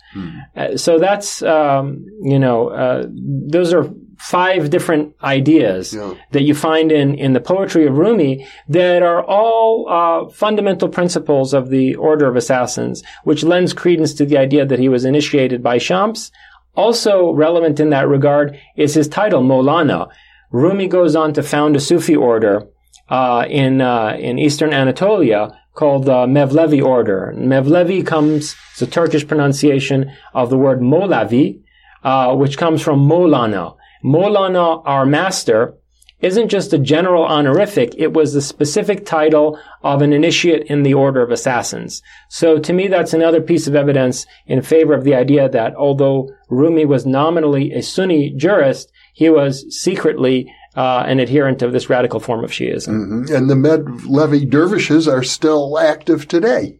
[0.55, 6.13] Uh, so that's um, you know uh, those are five different ideas Yeah.
[6.31, 11.53] that you find in, in the poetry of Rumi that are all uh, fundamental principles
[11.53, 15.63] of the Order of Assassins, which lends credence to the idea that he was initiated
[15.63, 16.31] by Shams.
[16.75, 20.07] Also relevant in that regard is his title, Molana.
[20.51, 22.67] Rumi goes on to found a Sufi order
[23.09, 27.33] uh, in uh, in eastern Anatolia called the Mevlevi order.
[27.37, 31.61] Mevlevi comes, it's a Turkish pronunciation of the word Molavi,
[32.03, 33.75] uh, which comes from Molana.
[34.03, 35.75] Molana, our master,
[36.21, 40.93] isn't just a general honorific, it was the specific title of an initiate in the
[40.93, 42.01] order of assassins.
[42.29, 46.29] So to me, that's another piece of evidence in favor of the idea that although
[46.49, 52.19] Rumi was nominally a Sunni jurist, he was secretly uh, an adherent of this radical
[52.19, 52.89] form of Shiism.
[52.89, 53.35] Mhm.
[53.35, 56.77] And the Mevlevi dervishes are still active today.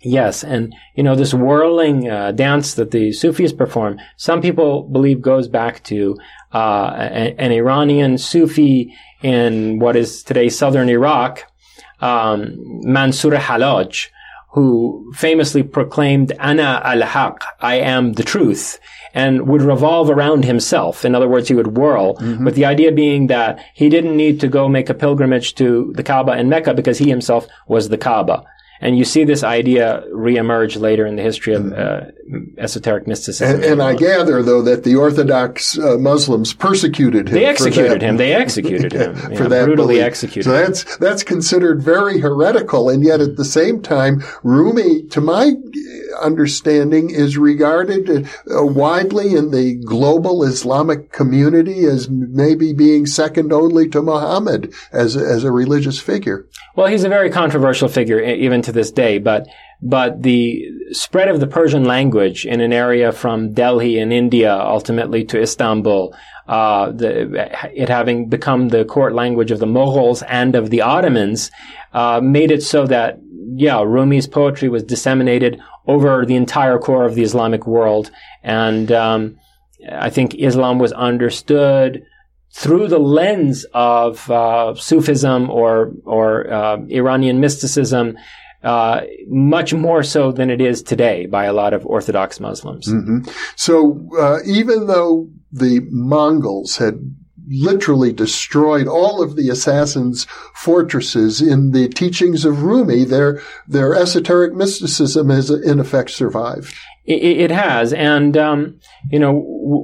[0.00, 3.98] Yes, and you know this whirling uh, dance that the Sufis perform.
[4.16, 6.16] Some people believe goes back to
[6.52, 6.90] uh,
[7.38, 11.44] an Iranian Sufi in what is today southern Iraq,
[12.00, 14.08] um, Mansur Hallaj,
[14.50, 18.78] who famously proclaimed "Ana al-Haq," I am the truth,
[19.14, 21.06] and would revolve around himself.
[21.06, 22.44] In other words, he would whirl, mm-hmm.
[22.44, 26.02] with the idea being that he didn't need to go make a pilgrimage to the
[26.02, 28.44] Kaaba in Mecca because he himself was the Kaaba.
[28.80, 32.02] And you see this idea reemerge later in the history of uh,
[32.58, 33.56] esoteric mysticism.
[33.56, 37.34] And, and I gather, though, that the Orthodox uh, Muslims persecuted him.
[37.34, 38.16] They executed him.
[38.16, 39.14] They executed him.
[39.16, 40.02] for yeah, that brutally belief.
[40.02, 40.44] executed.
[40.44, 45.52] So that's that's considered very heretical, and yet at the same time, Rumi, to my
[46.20, 53.88] understanding, is regarded uh, widely in the global Islamic community as maybe being second only
[53.88, 56.46] to Muhammad as as a religious figure.
[56.74, 59.48] Well, he's a very controversial figure even to this day, but
[59.82, 65.24] but the spread of the Persian language in an area from Delhi in India ultimately
[65.24, 66.16] to Istanbul,
[66.48, 71.50] uh, the, it having become the court language of the Mughals and of the Ottomans,
[71.92, 73.18] uh, made it so that
[73.54, 78.10] yeah, Rumi's poetry was disseminated over the entire core of the Islamic world,
[78.42, 79.38] and um,
[79.90, 82.02] I think Islam was understood
[82.52, 88.16] through the lens of uh, Sufism or or uh, Iranian mysticism,
[88.62, 92.88] uh, much more so than it is today by a lot of Orthodox Muslims.
[92.88, 93.28] Mm-hmm.
[93.56, 97.14] So uh, even though the Mongols had
[97.48, 104.54] literally destroyed all of the assassins' fortresses in the teachings of Rumi, their their esoteric
[104.54, 106.74] mysticism has in effect survived.
[107.06, 108.80] It, it has, and um,
[109.12, 109.32] you know,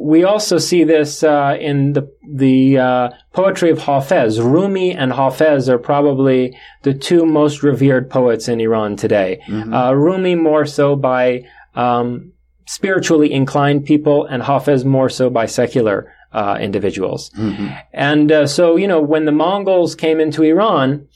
[0.02, 4.42] we also see this uh, in the the uh, poetry of Hafez.
[4.42, 9.40] Rumi and Hafez are probably the two most revered poets in Iran today.
[9.46, 9.72] Mm-hmm.
[9.72, 11.44] Uh, Rumi more so by
[11.76, 12.32] um,
[12.66, 17.30] spiritually inclined people, and Hafez more so by secular uh, individuals.
[17.30, 17.68] Mm-hmm.
[17.92, 21.06] And uh, so, you know, when the Mongols came into Iran,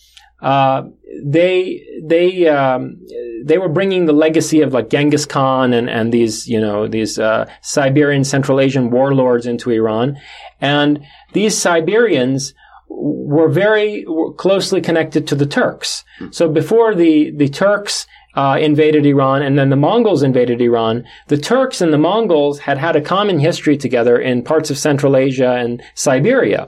[0.41, 0.82] uh,
[1.24, 3.01] they they um,
[3.45, 7.18] they were bringing the legacy of like Genghis Khan and and these you know these
[7.18, 10.18] uh, Siberian Central Asian warlords into Iran,
[10.61, 12.55] and these Siberians
[12.89, 14.07] were very
[14.37, 16.05] closely connected to the Turks.
[16.30, 21.39] So before the the Turks uh, invaded Iran and then the Mongols invaded Iran, the
[21.39, 25.53] Turks and the Mongols had had a common history together in parts of Central Asia
[25.53, 26.66] and Siberia,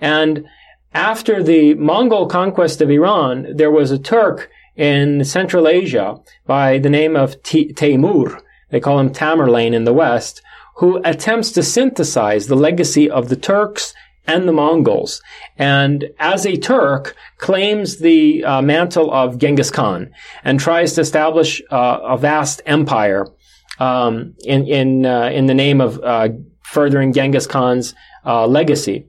[0.00, 0.46] and
[0.94, 6.16] after the Mongol conquest of Iran, there was a Turk in Central Asia
[6.46, 8.40] by the name of T- Taimur.
[8.70, 10.42] They call him Tamerlane in the West,
[10.76, 13.94] who attempts to synthesize the legacy of the Turks
[14.26, 15.20] and the Mongols.
[15.58, 20.10] And as a Turk, claims the uh, mantle of Genghis Khan
[20.44, 23.26] and tries to establish uh, a vast empire
[23.78, 26.28] um, in in uh, in the name of uh,
[26.62, 29.06] furthering Genghis Khan's uh, legacy.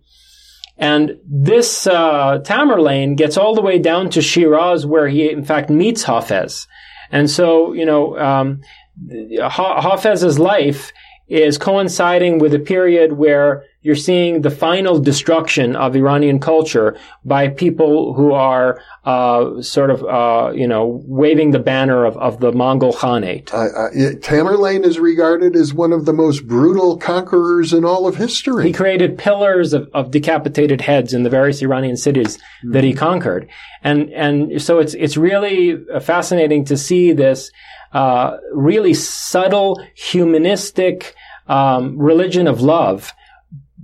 [0.78, 5.70] And this uh, Tamerlane gets all the way down to Shiraz, where he in fact
[5.70, 6.68] meets Hafez.
[7.12, 8.62] And so, you know, um,
[9.10, 10.92] Hafez's life
[11.28, 17.50] is coinciding with a period where you're seeing the final destruction of Iranian culture by
[17.50, 22.54] people who are uh, sort of, uh, you know, waving the banner of, of the
[22.54, 23.54] Mongol Khanate.
[23.54, 28.68] Uh, Tamerlane is regarded as one of the most brutal conquerors in all of history.
[28.68, 32.72] He created pillars of, of decapitated heads in the various Iranian cities mm-hmm.
[32.72, 33.50] that he conquered,
[33.84, 37.52] and and so it's it's really fascinating to see this
[37.92, 41.16] uh, really subtle humanistic
[41.48, 43.12] um, religion of love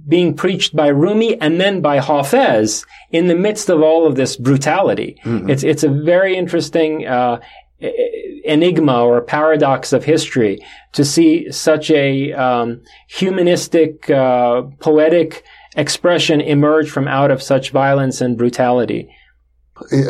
[0.09, 4.35] being preached by Rumi and then by Hafez in the midst of all of this
[4.35, 5.17] brutality.
[5.23, 5.49] Mm-hmm.
[5.49, 7.39] It's it's a very interesting uh,
[8.43, 10.59] enigma or paradox of history
[10.93, 15.43] to see such a um, humanistic, uh, poetic
[15.75, 19.09] expression emerge from out of such violence and brutality.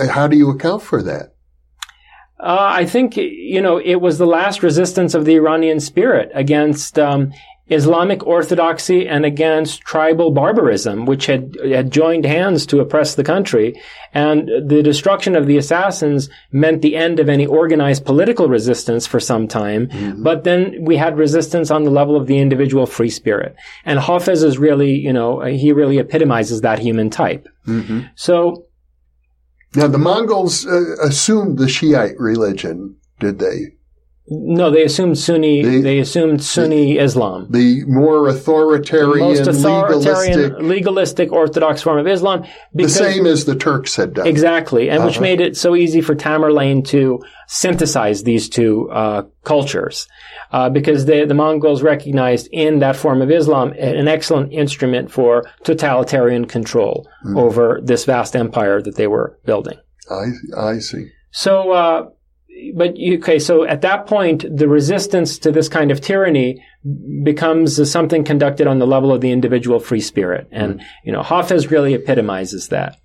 [0.09, 1.35] How do you account for that?
[2.39, 6.97] Uh, I think you know it was the last resistance of the Iranian spirit against
[6.97, 7.33] um,
[7.69, 13.79] Islamic orthodoxy and against tribal barbarism, which had, had joined hands to oppress the country.
[14.13, 19.19] And the destruction of the assassins meant the end of any organized political resistance for
[19.19, 19.87] some time.
[19.87, 20.23] Mm-hmm.
[20.23, 23.55] But then we had resistance on the level of the individual free spirit.
[23.85, 27.47] And Hafez is really, you know, he really epitomizes that human type.
[27.67, 28.01] Mm-hmm.
[28.15, 28.65] So.
[29.75, 33.75] Now, the Mongols uh, assumed the Shiite religion, did they?
[34.31, 35.63] No, they assumed Sunni.
[35.63, 37.47] The, they assumed Sunni the, Islam.
[37.49, 42.45] The more authoritarian, the most authoritarian, legalistic, legalistic, orthodox form of Islam.
[42.75, 44.27] Because, the same as the Turks had done.
[44.27, 45.07] Exactly, and uh-huh.
[45.07, 50.07] which made it so easy for Tamerlane to synthesize these two uh, cultures,
[50.51, 55.43] uh, because they, the Mongols recognized in that form of Islam an excellent instrument for
[55.63, 57.39] totalitarian control mm.
[57.39, 59.79] over this vast empire that they were building.
[60.11, 60.25] I
[60.55, 61.09] I see.
[61.31, 61.71] So.
[61.71, 62.09] Uh,
[62.75, 66.63] but okay, so at that point, the resistance to this kind of tyranny
[67.23, 70.47] becomes something conducted on the level of the individual free spirit.
[70.51, 70.83] And, mm.
[71.03, 72.97] you know, Hafez really epitomizes that.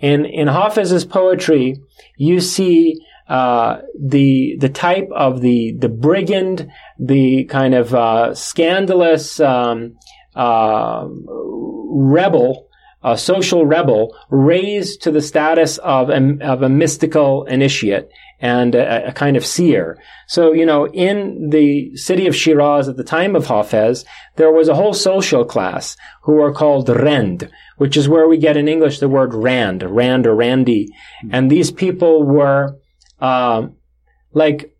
[0.00, 1.76] In, in Hafez's poetry,
[2.16, 9.40] you see, uh, the, the type of the, the brigand, the kind of, uh, scandalous,
[9.40, 9.96] um,
[10.34, 12.68] uh, rebel,
[13.02, 18.08] a social rebel raised to the status of a, of a mystical initiate
[18.40, 19.98] and a, a, kind of seer.
[20.26, 24.04] So, you know, in the city of Shiraz at the time of Hafez,
[24.36, 28.56] there was a whole social class who were called Rend, which is where we get
[28.56, 30.88] in English the word Rand, Rand or Randy.
[31.30, 32.76] And these people were,
[33.20, 33.68] uh,
[34.32, 34.76] like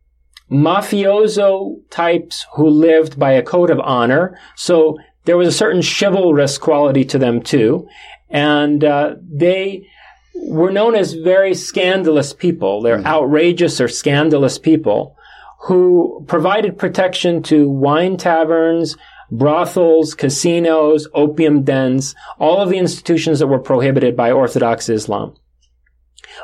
[0.51, 4.39] mafioso types who lived by a code of honor.
[4.57, 7.89] So there was a certain chivalrous quality to them too.
[8.29, 9.87] And, uh, they,
[10.35, 12.83] were known as very scandalous people.
[12.83, 13.07] They're mm-hmm.
[13.07, 15.17] outrageous or scandalous people
[15.63, 18.97] who provided protection to wine taverns,
[19.31, 25.35] brothels, casinos, opium dens, all of the institutions that were prohibited by Orthodox Islam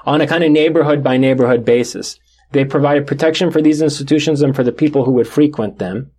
[0.04, 2.18] on a kind of neighborhood by neighborhood basis.
[2.52, 6.10] They provided protection for these institutions and for the people who would frequent them.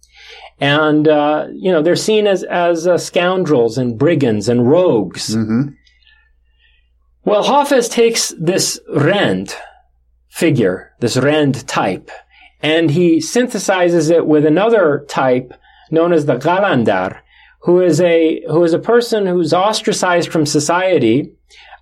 [0.59, 5.35] And, uh, you know, they're seen as, as uh, scoundrels and brigands and rogues.
[5.35, 5.73] Mm-hmm.
[7.23, 9.55] Well, Hafez takes this Rand
[10.29, 12.09] figure, this Rand type,
[12.61, 15.53] and he synthesizes it with another type
[15.91, 17.19] known as the Qalandar,
[17.61, 21.33] who is a, who is a person who's ostracized from society,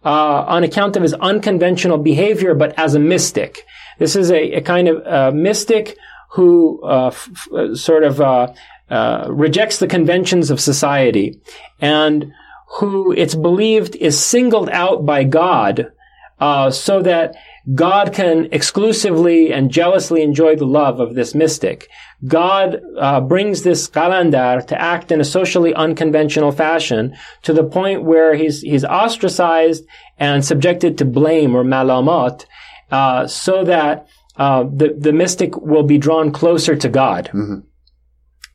[0.03, 3.65] uh, on account of his unconventional behavior, but as a mystic.
[3.97, 5.97] This is a, a kind of uh, mystic
[6.31, 8.53] who uh, f- sort of uh,
[8.89, 11.39] uh, rejects the conventions of society
[11.81, 12.33] and
[12.77, 15.91] who it's believed is singled out by God
[16.39, 17.35] uh, so that
[17.73, 21.89] God can exclusively and jealously enjoy the love of this mystic.
[22.25, 28.03] God uh, brings this Qalandar to act in a socially unconventional fashion to the point
[28.03, 29.85] where he's he's ostracized
[30.17, 32.45] and subjected to blame or malamat,
[32.91, 34.07] uh, so that
[34.37, 37.25] uh, the the mystic will be drawn closer to God.
[37.33, 37.59] Mm-hmm.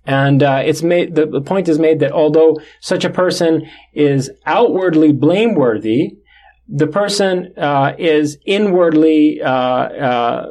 [0.07, 4.31] And uh, it's made the, the, point is made that although such a person is
[4.45, 6.19] outwardly blameworthy,
[6.69, 10.51] the person uh, is inwardly uh, uh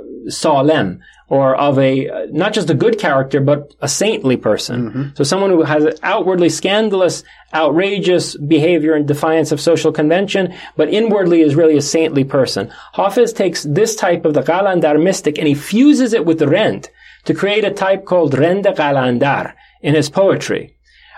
[1.34, 4.90] or of a not just a good character but a saintly person.
[4.90, 5.04] Mm-hmm.
[5.16, 7.24] So someone who has outwardly scandalous,
[7.54, 12.72] outrageous behavior in defiance of social convention, but inwardly is really a saintly person.
[12.94, 16.90] Hafiz takes this type of the Qalandar mystic and he fuses it with the Rend
[17.26, 20.76] to create a type called Rende Qalandar in his poetry.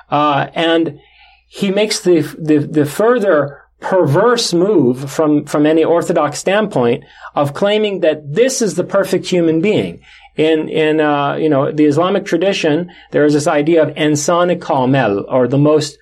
[0.10, 1.00] Uh, and
[1.48, 7.04] he makes the, the, the further perverse move from, from any orthodox standpoint
[7.36, 10.02] of claiming that this is the perfect human being.
[10.36, 15.26] In, in, uh, you know, the Islamic tradition, there is this idea of insan kamel,
[15.30, 15.98] or the most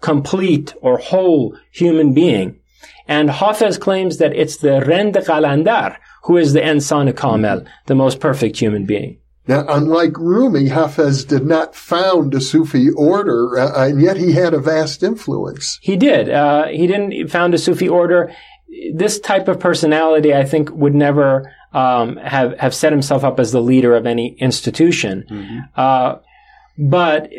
[0.00, 2.58] complete or whole human being.
[3.06, 8.18] And Hafez claims that it's the Rend Qalandar who is the insan kamel, the most
[8.18, 9.18] perfect human being.
[9.48, 14.54] Now, unlike Rumi, Hafez did not found a Sufi order, uh, and yet he had
[14.54, 15.78] a vast influence.
[15.82, 16.28] He did.
[16.28, 18.32] Uh, he didn't found a Sufi order.
[18.92, 23.52] This type of personality, I think, would never um, have have set himself up as
[23.52, 25.24] the leader of any institution.
[25.30, 25.58] Mm-hmm.
[25.76, 26.16] Uh,
[26.76, 27.30] but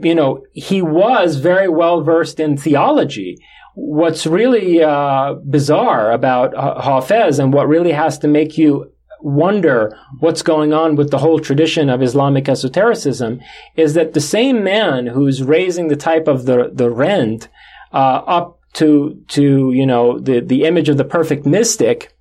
[0.00, 3.38] you know, he was very well versed in theology.
[3.74, 10.42] What's really uh, bizarre about Hafez and what really has to make you wonder what's
[10.42, 13.40] going on with the whole tradition of Islamic esotericism
[13.76, 17.48] is that the same man who's raising the type of the, the rend,
[17.92, 22.12] uh, up to, to, you know, the, the image of the perfect mystic,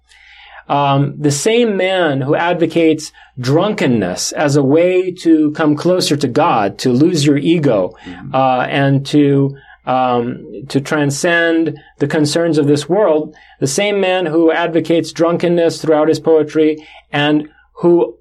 [0.70, 6.78] um, the same man who advocates drunkenness as a way to come closer to God,
[6.80, 8.36] to lose your ego, mm-hmm.
[8.36, 9.56] uh, and to
[9.88, 16.09] um, to transcend the concerns of this world, the same man who advocates drunkenness throughout
[16.09, 16.77] his poetry
[17.11, 18.17] and who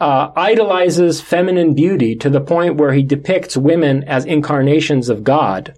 [0.00, 5.74] uh, idolizes feminine beauty to the point where he depicts women as incarnations of God,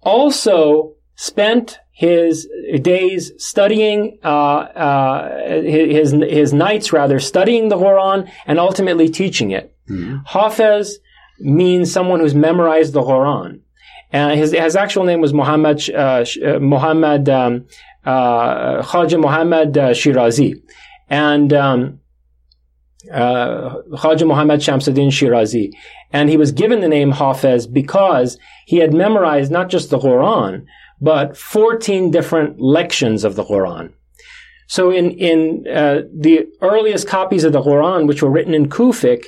[0.00, 2.48] also spent his
[2.80, 9.72] days studying, uh, uh, his, his nights rather, studying the Quran and ultimately teaching it.
[9.88, 10.26] Mm-hmm.
[10.26, 10.94] Hafez
[11.38, 13.61] means someone who's memorized the Quran.
[14.12, 17.66] And his, his actual name was Muhammad, uh, uh, Muhammad, um,
[18.04, 20.62] uh, Khaja Muhammad uh, Shirazi.
[21.08, 22.00] And, um,
[23.10, 25.72] uh, Khaja Muhammad Shamsuddin Shirazi.
[26.12, 30.66] And he was given the name Hafez because he had memorized not just the Quran,
[31.00, 33.92] but 14 different lections of the Quran.
[34.68, 39.24] So in in uh, the earliest copies of the Quran, which were written in Kufic,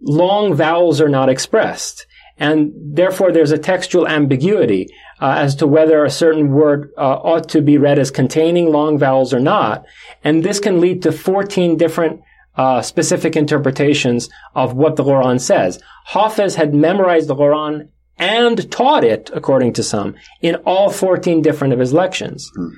[0.00, 2.06] long vowels are not expressed,
[2.38, 4.88] and therefore there's a textual ambiguity
[5.20, 8.98] uh, as to whether a certain word uh, ought to be read as containing long
[8.98, 9.84] vowels or not,
[10.22, 12.20] and this can lead to 14 different
[12.56, 15.78] uh, specific interpretations of what the Quran says.
[16.06, 21.72] Hafiz had memorized the Quran and taught it, according to some, in all 14 different
[21.74, 22.50] of his lections.
[22.56, 22.70] Mm.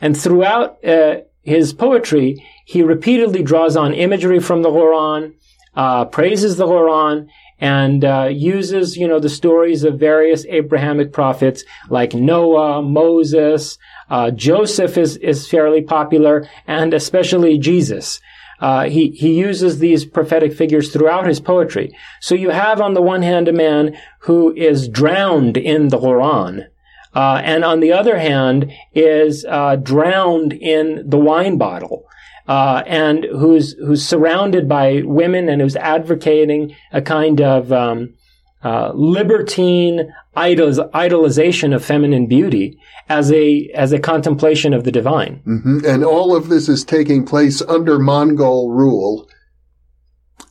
[0.00, 5.34] And throughout uh, his poetry, he repeatedly draws on imagery from the Quran,
[5.74, 7.28] uh, praises the Quran,
[7.60, 13.78] and uh, uses, you know, the stories of various Abrahamic prophets like Noah, Moses,
[14.10, 18.20] uh, Joseph is is fairly popular, and especially Jesus.
[18.60, 21.94] Uh, he he uses these prophetic figures throughout his poetry.
[22.20, 26.66] So you have on the one hand a man who is drowned in the Quran,
[27.14, 32.06] uh, and on the other hand is uh, drowned in the wine bottle.
[32.48, 38.14] Uh, and who's who's surrounded by women and who's advocating a kind of um,
[38.62, 42.78] uh, libertine idols, idolization of feminine beauty
[43.08, 45.40] as a as a contemplation of the divine.
[45.46, 45.86] Mm-hmm.
[45.86, 49.28] And all of this is taking place under Mongol rule.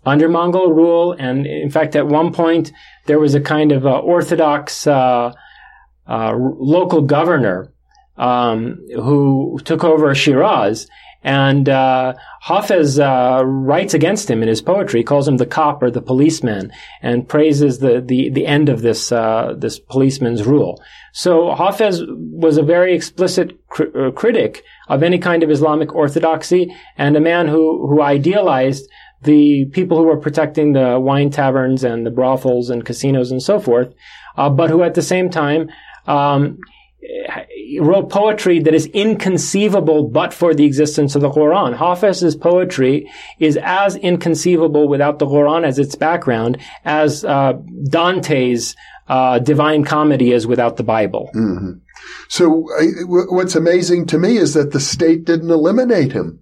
[0.06, 2.72] Under Mongol rule, and in fact, at one point
[3.06, 5.34] there was a kind of uh, orthodox uh,
[6.08, 7.72] uh, local governor
[8.18, 10.88] um, who took over Shiraz.
[11.26, 12.13] And uh,
[12.45, 16.71] Hafez uh, writes against him in his poetry, calls him the cop or the policeman,
[17.01, 20.80] and praises the the, the end of this uh, this policeman's rule.
[21.13, 26.71] So Hafez was a very explicit cr- uh, critic of any kind of Islamic orthodoxy,
[26.95, 28.88] and a man who who idealized
[29.23, 33.59] the people who were protecting the wine taverns and the brothels and casinos and so
[33.59, 33.91] forth,
[34.38, 35.71] uh, but who at the same time
[36.05, 36.59] um,
[37.80, 41.76] wrote poetry that is inconceivable but for the existence of the Quran.
[41.76, 43.09] Hafez's poetry
[43.39, 47.53] is as inconceivable without the Quran as its background as uh,
[47.89, 48.76] Dante's
[49.07, 51.30] uh, Divine Comedy is without the Bible.
[51.36, 51.71] Mm-hmm.
[52.28, 52.67] So,
[53.07, 56.39] what's amazing to me is that the state didn't eliminate him.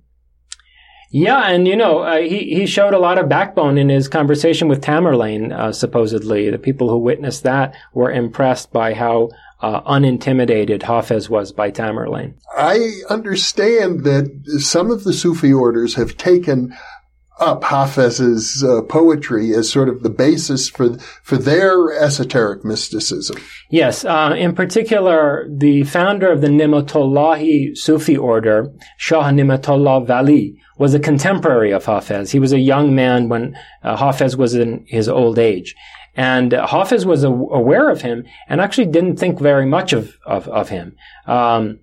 [1.15, 4.67] Yeah, and you know, uh, he he showed a lot of backbone in his conversation
[4.67, 5.53] with Tamerlane.
[5.53, 9.29] Uh, supposedly, the people who witnessed that were impressed by how
[9.64, 12.34] uh, unintimidated Hafez was by Tamerlane.
[12.55, 16.76] I understand that some of the Sufi orders have taken
[17.39, 23.38] up Hafez's uh, poetry as sort of the basis for for their esoteric mysticism.
[23.72, 30.93] Yes, uh, in particular, the founder of the Nimatullahi Sufi order, Shah Nimatullah Vali, was
[30.93, 32.32] a contemporary of Hafez.
[32.32, 35.74] He was a young man when uh, Hafez was in his old age.
[36.16, 40.70] And Hafiz was aware of him and actually didn't think very much of, of, of
[40.70, 40.95] him.
[41.26, 41.80] Um,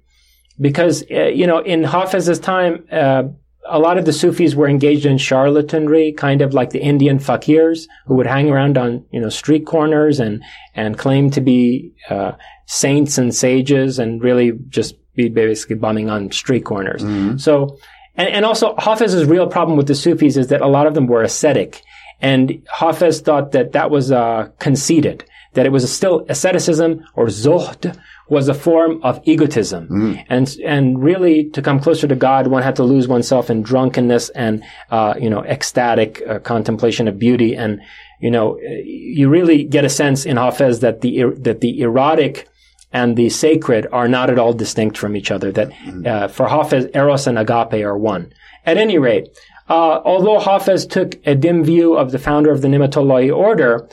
[0.61, 3.25] because, uh, you know, in Hafiz's time, uh,
[3.67, 7.87] a lot of the Sufis were engaged in charlatanry, kind of like the Indian fakirs
[8.07, 10.43] who would hang around on, you know, street corners and,
[10.75, 12.33] and claim to be, uh,
[12.67, 17.03] saints and sages and really just be basically bumming on street corners.
[17.03, 17.39] Mm-hmm.
[17.39, 17.79] So,
[18.17, 21.07] and, and also Hafiz's real problem with the Sufis is that a lot of them
[21.07, 21.83] were ascetic
[22.21, 27.99] and Hafez thought that that was uh, conceited, that it was still asceticism or zuhd
[28.29, 29.89] was a form of egotism.
[29.89, 30.25] Mm.
[30.29, 34.29] And, and really to come closer to God, one had to lose oneself in drunkenness
[34.31, 37.57] and, uh, you know, ecstatic uh, contemplation of beauty.
[37.57, 37.81] And,
[38.21, 42.49] you know, you really get a sense in Hafez that the, that the erotic
[42.93, 45.51] and the sacred are not at all distinct from each other.
[45.51, 46.07] That, mm.
[46.07, 48.33] uh, for Hafez, eros and agape are one.
[48.65, 49.29] At any rate,
[49.71, 53.89] uh, although Hafez took a dim view of the founder of the Nimatullahi order,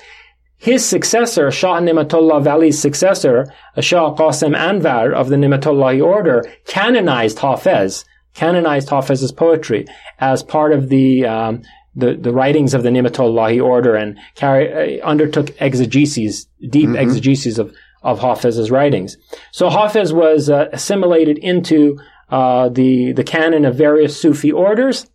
[0.58, 3.46] his successor, Shah Nimatullah Vali's successor,
[3.80, 9.86] Shah Qasim Anvar of the Nimatullahi order, canonized Hafez, canonized Hafez's poetry
[10.20, 11.62] as part of the um,
[11.96, 16.96] the, the writings of the Nimatullahi order and carry, uh, undertook exegeses, deep mm-hmm.
[16.96, 17.74] exegeses of,
[18.04, 19.18] of Hafez's writings.
[19.52, 22.00] So Hafez was uh, assimilated into
[22.30, 25.08] uh, the the canon of various Sufi orders,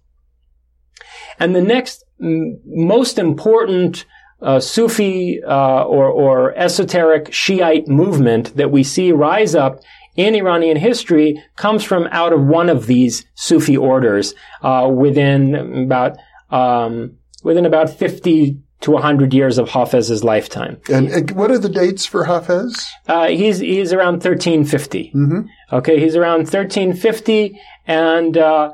[1.39, 4.05] and the next m- most important
[4.41, 9.81] uh, Sufi uh, or, or esoteric Shiite movement that we see rise up
[10.17, 16.19] in Iranian history comes from out of one of these Sufi orders uh, within about
[16.51, 20.81] um, within about fifty to 100 years of Hafez's lifetime.
[20.93, 22.85] And what are the dates for Hafez?
[23.07, 25.13] Uh, he's, he's around 1350.
[25.15, 25.41] Mm-hmm.
[25.73, 28.73] Okay, he's around 1350, and uh,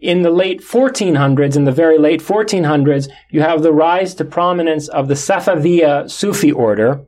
[0.00, 4.88] in the late 1400s, in the very late 1400s, you have the rise to prominence
[4.88, 7.02] of the Safaviya Sufi order,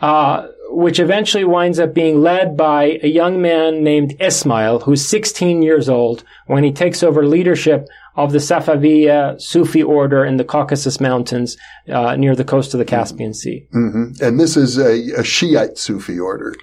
[0.00, 5.62] uh, which eventually winds up being led by a young man named Ismail, who's 16
[5.62, 11.00] years old when he takes over leadership of the Safaviya Sufi order in the Caucasus
[11.00, 11.56] Mountains
[11.88, 13.66] uh, near the coast of the Caspian Sea.
[13.74, 14.24] Mm-hmm.
[14.24, 16.54] And this is a, a, Shiite Sufi order.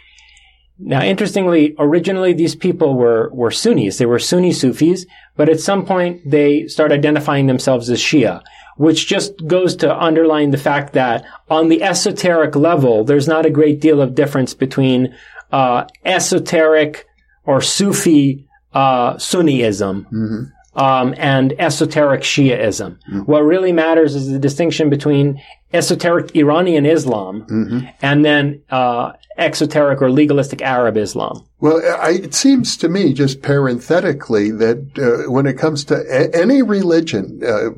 [0.83, 3.97] Now, interestingly, originally these people were, were Sunnis.
[3.97, 5.05] They were Sunni Sufis,
[5.35, 8.41] but at some point they start identifying themselves as Shia,
[8.77, 13.51] which just goes to underline the fact that on the esoteric level, there's not a
[13.51, 15.15] great deal of difference between
[15.51, 17.05] uh, esoteric
[17.45, 20.05] or Sufi uh, Sunniism.
[20.05, 20.43] Mm-hmm
[20.73, 22.97] um, and esoteric Shiaism.
[22.97, 23.19] Mm-hmm.
[23.19, 25.41] What really matters is the distinction between
[25.73, 27.87] esoteric Iranian Islam mm-hmm.
[28.01, 31.45] and then uh, exoteric or legalistic Arab Islam.
[31.59, 36.35] Well, I, it seems to me, just parenthetically, that uh, when it comes to a-
[36.35, 37.69] any religion, uh,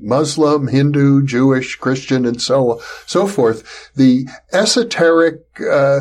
[0.00, 6.00] Muslim, Hindu, Jewish, Christian, and so on, so forth, the esoteric uh,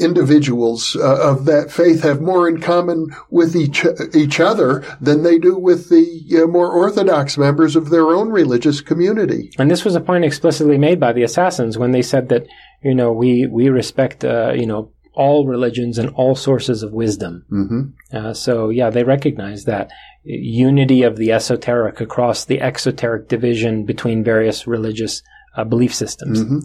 [0.00, 3.84] individuals uh, of that faith have more in common with each
[4.14, 8.80] each other than they do with the uh, more orthodox members of their own religious
[8.80, 9.50] community.
[9.58, 12.46] And this was a point explicitly made by the assassins when they said that
[12.82, 17.44] you know we we respect uh, you know all religions and all sources of wisdom.
[17.50, 18.16] Mm-hmm.
[18.16, 19.90] Uh, so yeah, they recognize that
[20.22, 25.22] unity of the esoteric across the exoteric division between various religious
[25.56, 26.42] uh, belief systems.
[26.42, 26.58] Mm-hmm.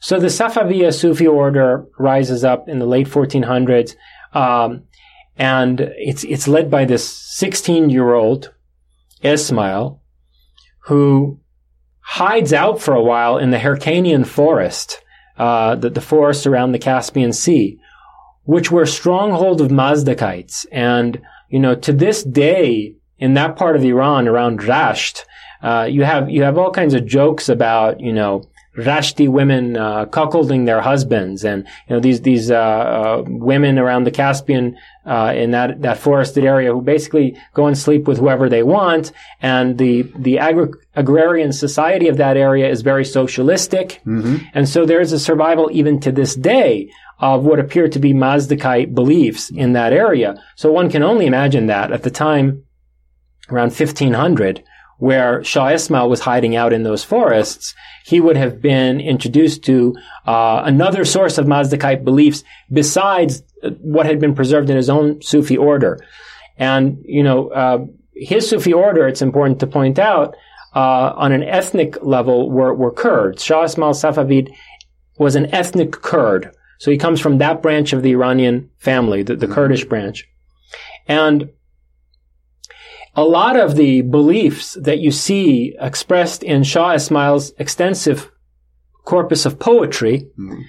[0.00, 3.96] So the Safaviya Sufi order rises up in the late 1400s,
[4.32, 4.84] um,
[5.36, 8.52] and it's it's led by this 16 year old
[9.22, 10.00] Ismail,
[10.84, 11.40] who
[12.00, 15.02] hides out for a while in the Hyrcanian forest,
[15.36, 17.78] uh, the, the forest around the Caspian Sea,
[18.44, 20.64] which were stronghold of Mazdakites.
[20.72, 21.20] And,
[21.50, 25.24] you know, to this day, in that part of Iran around Rasht,
[25.62, 28.44] uh, you have, you have all kinds of jokes about, you know,
[28.78, 34.04] Rashti women uh, cuckolding their husbands, and you know these these uh, uh, women around
[34.04, 38.48] the Caspian uh, in that that forested area who basically go and sleep with whoever
[38.48, 39.10] they want,
[39.42, 44.36] and the the agri- agrarian society of that area is very socialistic, mm-hmm.
[44.54, 48.14] and so there is a survival even to this day of what appear to be
[48.14, 50.40] Mazdakite beliefs in that area.
[50.54, 52.62] So one can only imagine that at the time
[53.50, 54.62] around 1500
[54.98, 57.74] where Shah Ismail was hiding out in those forests,
[58.04, 59.96] he would have been introduced to
[60.26, 63.42] uh, another source of Mazdakite beliefs besides
[63.80, 66.04] what had been preserved in his own Sufi order.
[66.56, 70.34] And, you know, uh, his Sufi order, it's important to point out,
[70.74, 73.42] uh, on an ethnic level were, were Kurds.
[73.42, 74.52] Shah Ismail Safavid
[75.18, 76.52] was an ethnic Kurd.
[76.78, 79.54] So he comes from that branch of the Iranian family, the, the mm-hmm.
[79.54, 80.28] Kurdish branch.
[81.06, 81.50] And
[83.18, 88.30] a lot of the beliefs that you see expressed in Shah Ismail's extensive
[89.04, 90.62] corpus of poetry mm.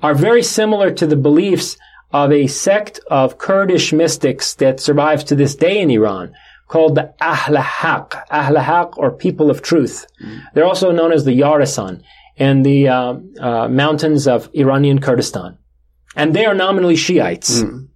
[0.00, 1.76] are very similar to the beliefs
[2.12, 6.34] of a sect of Kurdish mystics that survives to this day in Iran
[6.68, 10.06] called the Ahl Haq, Ahl Haq or people of truth.
[10.22, 10.42] Mm.
[10.54, 12.02] They're also known as the Yarasan
[12.36, 15.58] in the uh, uh, mountains of Iranian Kurdistan.
[16.14, 17.62] And they are nominally Shiites.
[17.62, 17.87] Mm.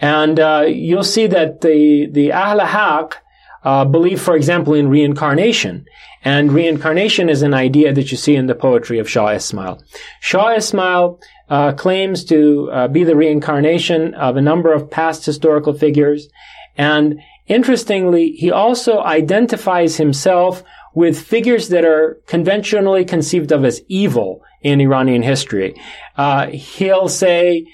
[0.00, 3.22] And uh, you'll see that the the Ahl Haq
[3.62, 5.84] uh, believe, for example, in reincarnation.
[6.24, 9.82] And reincarnation is an idea that you see in the poetry of Shah Ismail.
[10.20, 15.72] Shah Ismail uh, claims to uh, be the reincarnation of a number of past historical
[15.72, 16.28] figures.
[16.76, 20.62] And interestingly, he also identifies himself
[20.94, 25.80] with figures that are conventionally conceived of as evil in Iranian history.
[26.16, 27.66] Uh, he'll say,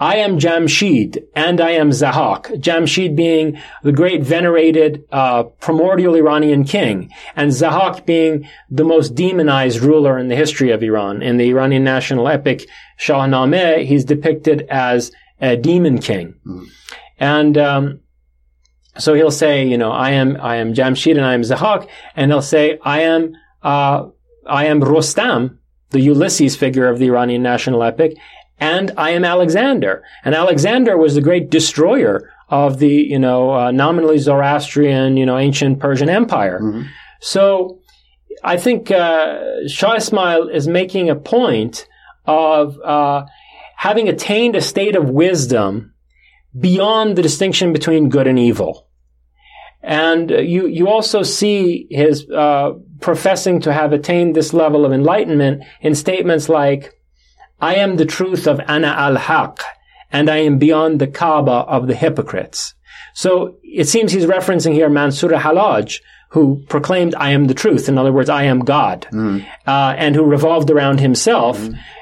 [0.00, 2.60] I am Jamshid and I am Zahak.
[2.60, 9.80] Jamshid being the great venerated uh, primordial Iranian king, and Zahak being the most demonized
[9.80, 11.22] ruler in the history of Iran.
[11.22, 12.68] In the Iranian national epic
[12.98, 16.66] Shahnameh, he's depicted as a demon king, mm.
[17.18, 18.00] and um,
[18.98, 22.30] so he'll say, you know, I am I am Jamshid and I am Zahak, and
[22.30, 24.08] he'll say, I am uh,
[24.46, 25.58] I am Rostam,
[25.90, 28.16] the Ulysses figure of the Iranian national epic,
[28.60, 30.02] and I am Alexander.
[30.24, 35.38] And Alexander was the great destroyer of the, you know, uh, nominally Zoroastrian, you know,
[35.38, 36.60] ancient Persian Empire.
[36.60, 36.82] Mm-hmm.
[37.20, 37.80] So
[38.42, 41.86] I think uh, Shah Ismail is making a point
[42.24, 43.26] of uh,
[43.76, 45.94] having attained a state of wisdom
[46.58, 48.86] beyond the distinction between good and evil.
[49.82, 54.92] And uh, you, you also see his uh, professing to have attained this level of
[54.92, 56.97] enlightenment in statements like,
[57.60, 59.62] I am the truth of Ana al-Haq,
[60.12, 62.74] and I am beyond the Kaaba of the hypocrites.
[63.14, 66.00] So it seems he's referencing here Mansur al-Hallaj,
[66.30, 67.88] who proclaimed, I am the truth.
[67.88, 69.06] In other words, I am God,
[69.66, 71.58] uh, and who revolved around himself.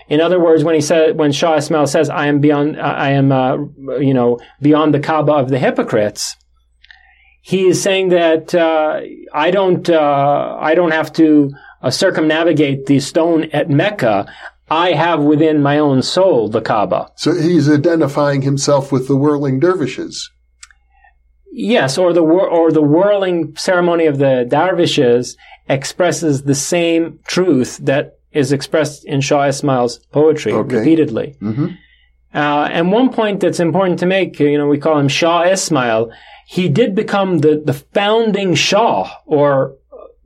[0.08, 3.10] In other words, when he said, when Shah Ismail says, I am beyond, uh, I
[3.10, 3.56] am, uh,
[3.98, 6.36] you know, beyond the Kaaba of the hypocrites,
[7.40, 9.00] he is saying that, uh,
[9.32, 11.50] I don't, uh, I don't have to
[11.82, 14.26] uh, circumnavigate the stone at Mecca.
[14.68, 17.10] I have within my own soul the Kaaba.
[17.16, 20.30] So he's identifying himself with the whirling dervishes.
[21.52, 25.36] Yes, or the or the whirling ceremony of the dervishes
[25.68, 30.76] expresses the same truth that is expressed in Shah Ismail's poetry Okay.
[30.76, 31.36] repeatedly.
[31.40, 31.68] hmm
[32.34, 36.10] Uh, and one point that's important to make, you know, we call him Shah Ismail.
[36.46, 39.76] He did become the, the founding Shah, or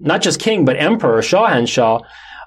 [0.01, 2.01] not just king, but emperor, Shahan Shah,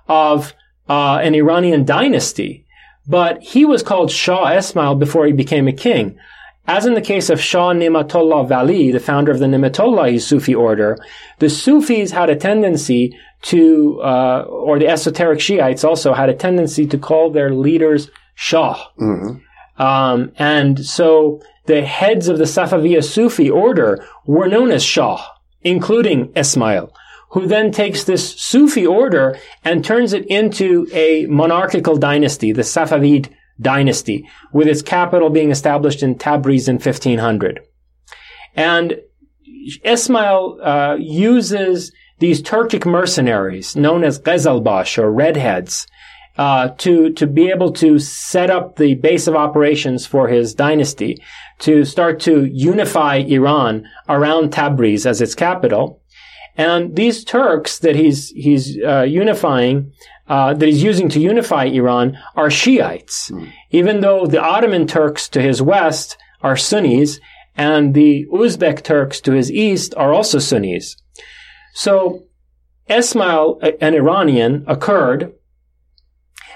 [0.10, 0.54] of
[0.90, 2.66] uh, an Iranian dynasty.
[3.08, 6.18] But he was called Shah Ismail before he became a king.
[6.66, 10.98] As in the case of Shah Nimatullah Vali, the founder of the Nimatullahi Sufi order,
[11.40, 13.14] the Sufis had a tendency
[13.44, 18.76] to, uh, or the esoteric Shiites also had a tendency to call their leaders Shah.
[18.98, 19.34] hmm
[19.78, 25.20] Um, and so the heads of the Safaviya Sufi order were known as Shah,
[25.64, 26.94] including Ismail,
[27.34, 33.30] who then takes this Sufi order and turns it into a monarchical dynasty, the Safavid
[33.60, 37.60] dynasty, with its capital being established in Tabriz in 1500.
[38.56, 39.00] And
[39.84, 45.88] Ismail uh, uses these Turkic mercenaries known as Qizilbash or redheads
[46.38, 51.22] uh, to to be able to set up the base of operations for his dynasty,
[51.60, 56.03] to start to unify Iran around Tabriz as its capital.
[56.56, 59.92] And these Turks that he's he's uh, unifying,
[60.28, 63.32] uh, that he's using to unify Iran, are Shiites,
[63.72, 67.20] even though the Ottoman Turks to his west are Sunnis,
[67.58, 70.96] and the Uzbek Turks to his east are also Sunnis.
[71.74, 72.24] So,
[72.88, 75.34] Ismail, a- an Iranian, a Kurd,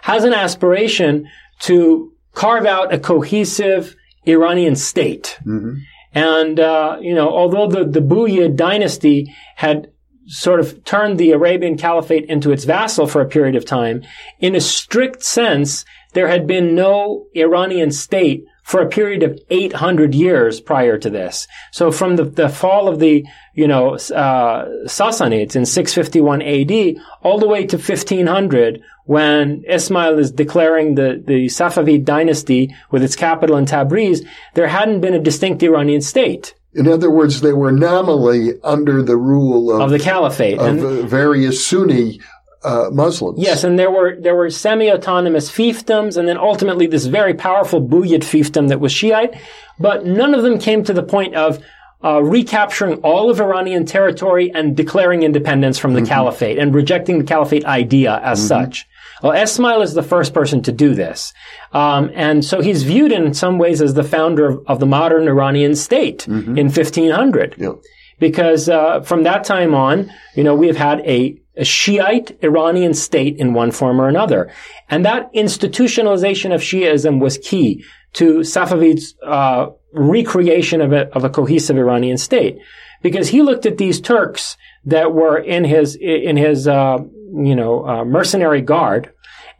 [0.03, 1.27] has an aspiration
[1.61, 3.95] to carve out a cohesive
[4.25, 5.39] Iranian state.
[5.43, 5.73] hmm
[6.17, 9.91] And, uh, you know, although the, the Buyid dynasty had
[10.25, 14.01] sort of turned the Arabian Caliphate into its vassal for a period of time,
[14.39, 20.15] in a strict sense, there had been no Iranian state for a period of 800
[20.15, 21.47] years prior to this.
[21.71, 27.37] So from the, the fall of the, you know, uh, Sassanids in 651 AD all
[27.37, 33.57] the way to 1500 when Ismail is declaring the, the Safavid dynasty with its capital
[33.57, 38.53] in Tabriz, there hadn't been a distinct Iranian state In other words, they were nominally
[38.63, 40.59] under the rule of, of the caliphate.
[40.59, 42.19] of And- various Sunni
[42.63, 43.39] uh, Muslims.
[43.39, 48.23] Yes, and there were there were semi-autonomous fiefdoms, and then ultimately this very powerful Buyid
[48.23, 49.35] fiefdom that was Shiite,
[49.79, 51.59] but none of them came to the point of
[52.03, 57.23] uh, recapturing all of Iranian territory and declaring independence from the caliphate and rejecting the
[57.23, 58.87] caliphate idea as such.
[59.23, 61.33] Well, Ismail is the first person to do this,
[61.73, 65.27] um, and so he's viewed in some ways as the founder of, of the modern
[65.27, 67.73] Iranian state in 1500 Yeah.
[68.19, 72.93] because uh, from that time on, you know, we have had a, a Shiite Iranian
[72.93, 74.51] state in one form or another,
[74.89, 81.29] and that institutionalization of Shiism was key to Safavid's uh, recreation of a, of a
[81.29, 82.57] cohesive Iranian state,
[83.01, 86.97] because he looked at these Turks that were in his in his uh,
[87.37, 89.11] you know uh, mercenary guard,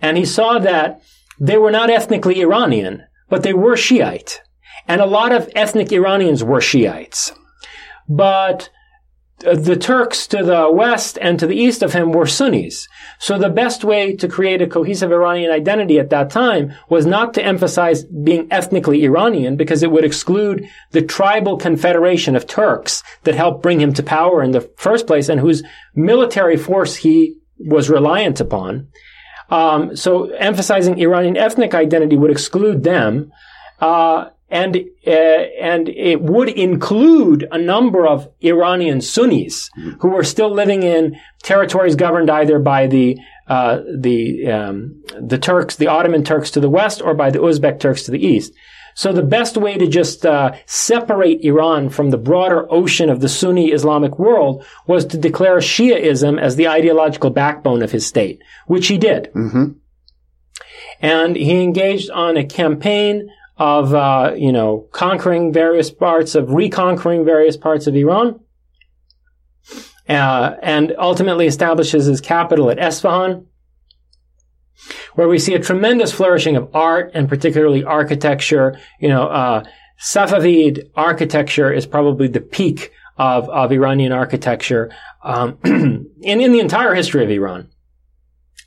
[0.01, 1.01] and he saw that
[1.39, 4.41] they were not ethnically Iranian, but they were Shiite,
[4.88, 7.32] and a lot of ethnic Iranians were Shiites.
[8.09, 8.69] But
[9.45, 12.88] uh, the Turks to the west and to the east of him were Sunnis.
[13.19, 17.36] So the best way to create a cohesive Iranian identity at that time was not
[17.36, 23.36] to emphasize being ethnically Iranian because it would exclude the tribal confederation of Turks that
[23.36, 25.61] helped bring him to power in the first place and whose
[25.93, 28.88] military force he was reliant upon.
[29.49, 33.32] Um, so emphasizing Iranian ethnic identity would exclude them.
[33.80, 40.53] Uh, and uh, and it would include a number of Iranian Sunnis who were still
[40.53, 46.51] living in territories governed either by the uh, the um, the Turks, the Ottoman Turks
[46.51, 48.53] to the west, or by the Uzbek Turks to the east.
[48.97, 53.29] So the best way to just uh, separate Iran from the broader ocean of the
[53.29, 58.87] Sunni Islamic world was to declare Shiaism as the ideological backbone of his state, which
[58.87, 59.29] he did.
[59.33, 59.73] hmm
[60.99, 67.23] And he engaged on a campaign of, uh, you know, conquering various parts of, reconquering
[67.23, 68.39] various parts of Iran,
[70.09, 73.45] uh, and ultimately establishes his capital at Esfahan,
[75.18, 78.80] where we see a tremendous flourishing of art and particularly architecture.
[78.99, 79.63] You know, uh,
[79.99, 84.91] Safavid architecture is probably the peak of, of Iranian architecture
[85.24, 87.68] um, in, in the entire history of Iran.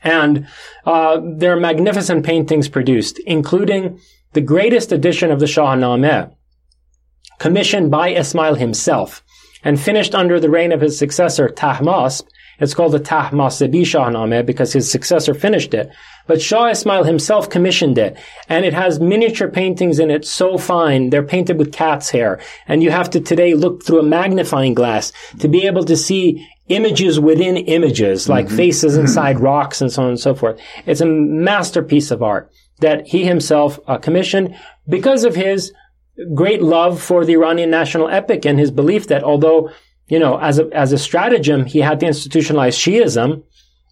[0.03, 0.49] And
[0.85, 4.01] uh, there are magnificent paintings produced, including
[4.33, 6.35] the greatest edition of the Shahnameh,
[7.39, 9.23] commissioned by Ismail himself
[9.63, 12.27] and finished under the reign of his successor Tahmasp.
[12.61, 15.91] It's called the Tahmasbi Shahnameh because his successor finished it.
[16.27, 18.17] But Shah Ismail himself commissioned it,
[18.49, 21.11] and it has miniature paintings in it so fine.
[21.11, 25.13] They're painted with cat's hair, and you have to today look through a magnifying glass
[25.41, 28.57] to be able to see images within images, like mm-hmm.
[28.57, 30.61] faces inside rocks and so on and so forth.
[30.87, 34.55] It's a masterpiece of art that he himself uh, commissioned
[34.89, 35.73] because of his
[36.35, 39.71] great love for the Iranian national epic and his belief that although,
[40.11, 43.43] you know, as a, as a stratagem, he had to institutionalize Shiism,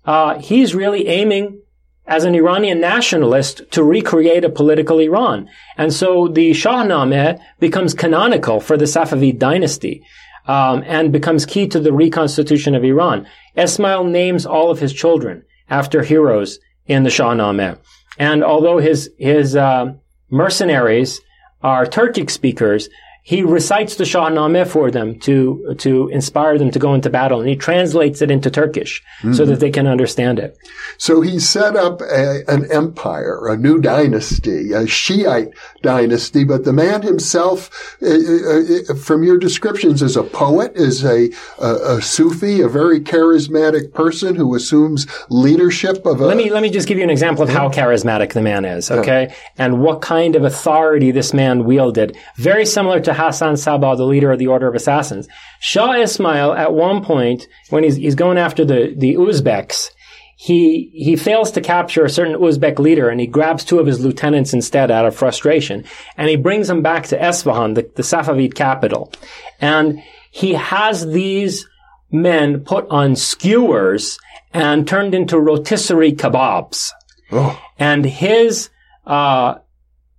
[0.04, 1.60] uh, he's really aiming
[2.06, 5.48] as an Iranian nationalist to recreate a political Iran.
[5.76, 10.02] And so the Shahnameh becomes canonical for the Safavid dynasty.
[10.46, 13.26] Um, and becomes key to the reconstitution of Iran.
[13.54, 17.76] Ismail names all of his children after heroes in the Shahnameh.
[18.18, 19.92] And although his, his, uh,
[20.30, 21.20] mercenaries
[21.62, 22.88] are Turkic speakers,
[23.28, 27.48] he recites the Shahnameh for them to to inspire them to go into battle, and
[27.50, 29.34] he translates it into Turkish mm-hmm.
[29.34, 30.56] so that they can understand it.
[30.96, 35.52] So he set up a, an empire, a new dynasty, a Shiite
[35.82, 36.42] dynasty.
[36.44, 37.68] But the man himself,
[38.00, 42.68] uh, uh, uh from your descriptions, is a poet, is a, a, a, Sufi, a
[42.68, 46.24] very charismatic person who assumes leadership of a.
[46.24, 48.90] Let me let me just give you an example of how charismatic the man is,
[48.90, 49.34] okay, yeah.
[49.58, 52.16] and what kind of authority this man wielded.
[52.36, 55.28] Very similar to Hassan Sabah, the leader of the Order of Assassins.
[55.60, 59.90] Shah Ismail, at one point, when he's, he's going after the, the Uzbeks,
[60.36, 64.04] he, he fails to capture a certain Uzbek leader and he grabs two of his
[64.04, 65.84] lieutenants instead out of frustration.
[66.16, 69.12] And he brings them back to Esfahan, the, the Safavid capital.
[69.60, 70.00] And
[70.30, 71.66] he has these
[72.12, 74.16] men put on skewers
[74.54, 76.90] and turned into rotisserie kebabs.
[77.32, 77.60] Oh.
[77.76, 78.70] And his,
[79.06, 79.56] uh,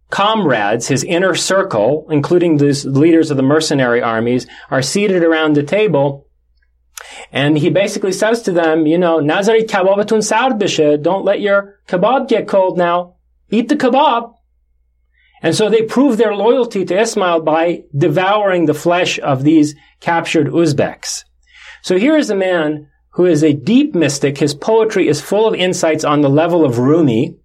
[0.10, 5.64] comrades, his inner circle, including the leaders of the mercenary armies, are seated around the
[5.64, 6.28] table.
[7.32, 11.80] And he basically says to them, you know, Nazari kebabatun sard bishe, don't let your
[11.88, 13.16] kebab get cold now.
[13.49, 14.34] Eat the kebab.
[15.41, 20.47] And so they prove their loyalty to Ismail by devouring the flesh of these captured
[20.47, 21.24] Uzbeks.
[21.82, 24.38] So here is a man who is a deep mystic.
[24.38, 27.38] His poetry is full of insights on the level of Rumi,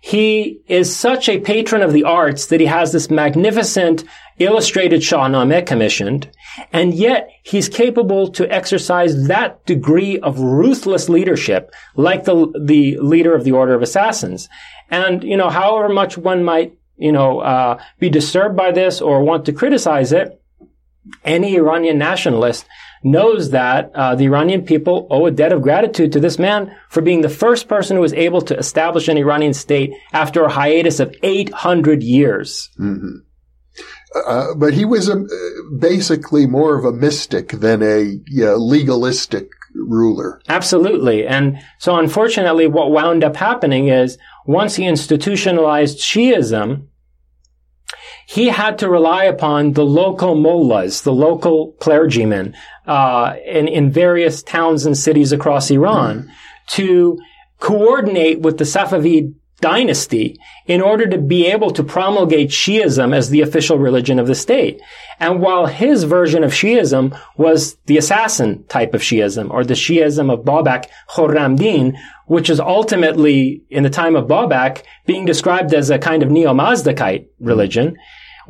[0.00, 4.02] he is such a patron of the arts that he has this magnificent
[4.38, 6.30] illustrated Shahnameh commissioned,
[6.72, 13.34] and yet he's capable to exercise that degree of ruthless leadership like the, the leader
[13.34, 14.48] of the Order of Assassins.
[14.90, 19.22] And, you know, however much one might, you know, uh, be disturbed by this or
[19.22, 20.42] want to criticize it,
[21.24, 22.64] any Iranian nationalist
[23.02, 27.00] knows that uh, the Iranian people owe a debt of gratitude to this man for
[27.00, 31.00] being the first person who was able to establish an Iranian state after a hiatus
[31.00, 32.68] of 800 years.
[32.78, 33.18] Mm-hmm.
[34.26, 35.24] Uh, but he was a,
[35.78, 38.18] basically more of a mystic than a
[38.56, 40.40] legalistic ruler.
[40.48, 41.26] Absolutely.
[41.26, 46.86] And so unfortunately, what wound up happening is once he institutionalized Shiism,
[48.30, 52.54] he had to rely upon the local mullahs, the local clergymen,
[52.86, 56.30] uh, in, in various towns and cities across Iran mm.
[56.68, 57.18] to
[57.58, 63.40] coordinate with the Safavid dynasty in order to be able to promulgate Shiism as the
[63.40, 64.80] official religion of the state.
[65.18, 70.32] And while his version of Shiism was the assassin type of Shiism or the Shiism
[70.32, 75.98] of Babak Khorramdin, which is ultimately in the time of Babak being described as a
[75.98, 77.96] kind of neo-Mazdakite religion,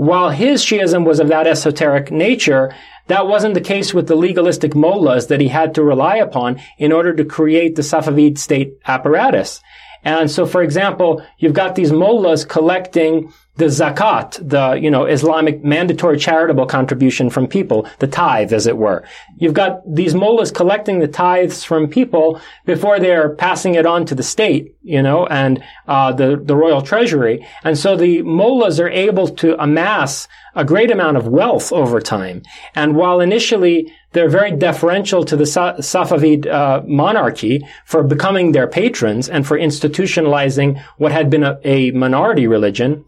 [0.01, 2.75] while his Shiism was of that esoteric nature,
[3.09, 6.91] that wasn't the case with the legalistic mullahs that he had to rely upon in
[6.91, 9.61] order to create the Safavid state apparatus.
[10.05, 15.63] And so, for example, you've got these mullahs collecting the zakat, the, you know, Islamic
[15.63, 19.05] mandatory charitable contribution from people, the tithe, as it were.
[19.37, 24.15] You've got these mullahs collecting the tithes from people before they're passing it on to
[24.15, 27.47] the state, you know, and, uh, the, the royal treasury.
[27.63, 32.43] And so the mullahs are able to amass a great amount of wealth over time.
[32.75, 39.29] And while initially they're very deferential to the Safavid uh, monarchy for becoming their patrons
[39.29, 43.05] and for institutionalizing what had been a, a minority religion,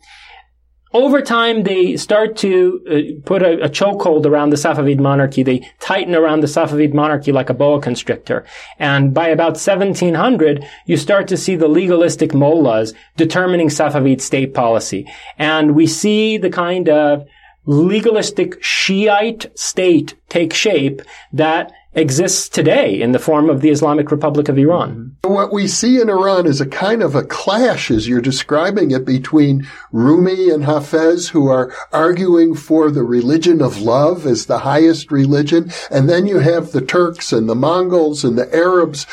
[0.94, 5.42] over time, they start to uh, put a, a chokehold around the Safavid monarchy.
[5.42, 8.44] They tighten around the Safavid monarchy like a boa constrictor.
[8.78, 15.10] And by about 1700, you start to see the legalistic mullahs determining Safavid state policy.
[15.38, 17.26] And we see the kind of
[17.66, 21.02] legalistic Shiite state take shape
[21.32, 25.14] that exists today in the form of the Islamic Republic of Iran.
[25.24, 29.04] What we see in Iran is a kind of a clash, as you're describing it,
[29.04, 35.12] between Rumi and Hafez, who are arguing for the religion of love as the highest
[35.12, 39.06] religion, and then you have the Turks and the Mongols and the Arabs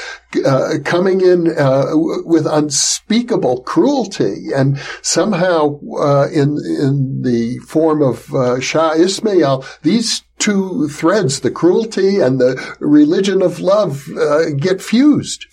[0.46, 8.34] uh, coming in uh, with unspeakable cruelty, and somehow uh, in in the form of
[8.34, 14.82] uh, Shah Ismail, these two threads, the cruelty and the religion of love, uh, get
[14.82, 15.46] fused.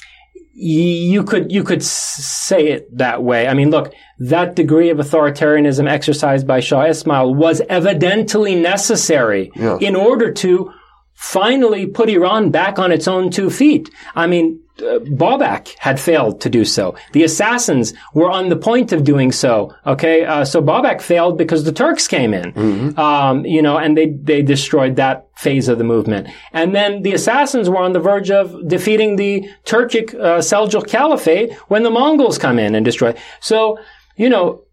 [0.59, 3.47] You could you could say it that way.
[3.47, 9.77] I mean, look, that degree of authoritarianism exercised by Shah Ismail was evidently necessary yeah.
[9.81, 10.73] in order to
[11.17, 13.91] finally put Iran back on its own two feet.
[14.15, 16.95] I mean, uh, Babak had failed to do so.
[17.13, 19.75] The assassins were on the point of doing so.
[19.87, 23.01] Okay, uh, so Babak failed because the Turks came in, mm-hmm.
[23.01, 26.29] um, you know, and they they destroyed that phase of the movement.
[26.53, 31.55] And then the assassins were on the verge of defeating the Turkic uh, Seljuk Caliphate
[31.69, 33.15] when the Mongols come in and destroy.
[33.41, 33.79] So,
[34.17, 34.66] you know,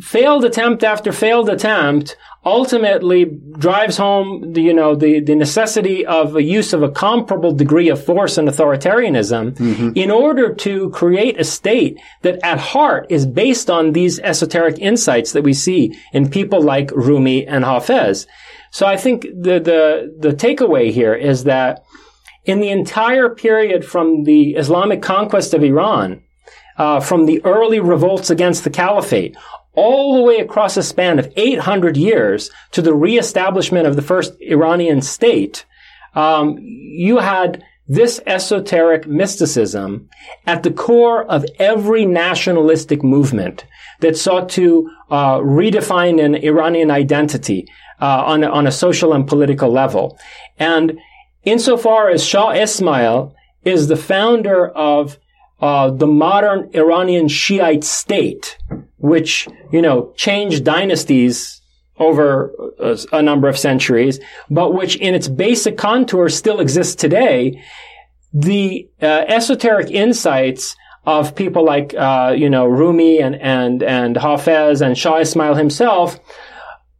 [0.00, 3.24] failed attempt after failed attempt ultimately
[3.58, 7.88] drives home the, you know, the, the necessity of a use of a comparable degree
[7.88, 9.90] of force and authoritarianism mm-hmm.
[9.94, 15.32] in order to create a state that at heart is based on these esoteric insights
[15.32, 18.26] that we see in people like Rumi and Hafez.
[18.70, 21.82] So I think the, the, the takeaway here is that
[22.44, 26.22] in the entire period from the Islamic conquest of Iran,
[26.76, 29.36] uh, from the early revolts against the caliphate
[29.74, 34.34] all the way across a span of 800 years to the reestablishment of the first
[34.40, 35.64] Iranian state,
[36.14, 40.08] um, you had this esoteric mysticism
[40.46, 43.66] at the core of every nationalistic movement
[44.00, 47.66] that sought to uh, redefine an Iranian identity
[48.00, 50.18] uh, on, a, on a social and political level.
[50.58, 50.98] And
[51.44, 55.18] insofar as Shah Ismail is the founder of
[55.60, 58.58] uh, the modern Iranian Shiite state,
[59.04, 61.60] which, you know, changed dynasties
[61.98, 62.50] over
[62.80, 67.62] a, a, number of centuries, but which in its basic contours still exists today,
[68.32, 70.74] the uh, esoteric insights
[71.04, 76.18] of people like, uh, you know, Rumi and, and, and Hafez and Shah Ismail himself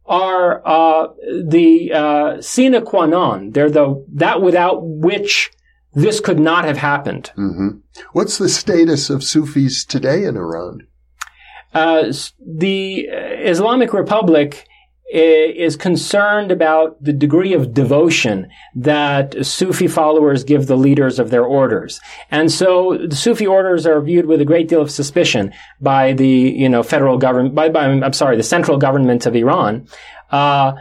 [0.05, 1.07] are uh,
[1.43, 3.49] the uh, sine qua non.
[3.49, 5.51] They're the that without which
[5.95, 7.31] this could not have happened.
[7.35, 7.79] Mm-hmm.
[8.13, 10.85] What's the status of Sufis today in Iran?
[11.75, 14.65] Uh, the Islamic Republic
[15.13, 21.43] is concerned about the degree of devotion that Sufi followers give the leaders of their
[21.43, 22.01] orders.
[22.31, 26.27] And so the Sufi orders are viewed with a great deal of suspicion by the,
[26.27, 29.87] you know, federal government, by, by I'm sorry, the central government of Iran.
[30.31, 30.73] Uh,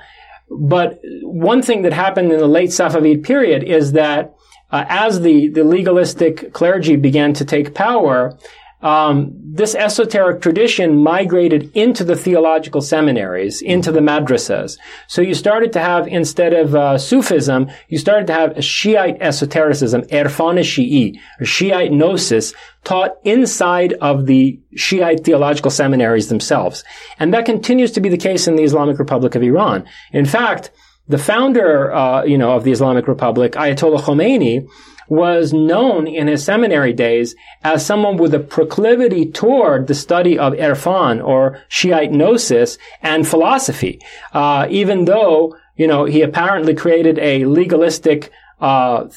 [0.51, 4.35] but one thing that happened in the late Safavid period is that
[4.71, 8.39] uh, as the, the legalistic clergy began to take power,
[8.85, 14.79] um, this esoteric tradition migrated into the theological seminaries, into the madrasas.
[15.09, 20.03] So you started to have, instead of uh, Sufism, you started to have Shiite esotericism,
[20.03, 22.53] Erfan Shi'i, or Shiite gnosis,
[22.85, 26.85] taught inside of the Shiite theological seminaries themselves.
[27.19, 29.87] And that continues to be the case in the Islamic Republic of Iran.
[30.13, 30.71] In fact,
[31.09, 34.67] the founder, uh, you know, of the Islamic Republic, Ayatollah Khomeini,
[35.09, 40.53] was known in his seminary days as someone with a proclivity toward the study of
[40.55, 44.01] Irfan or Shiite gnosis and philosophy.
[44.33, 48.31] Uh, even though, you know, he apparently created a legalistic
[48.61, 49.09] uh,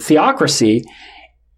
[0.00, 0.84] theocracy,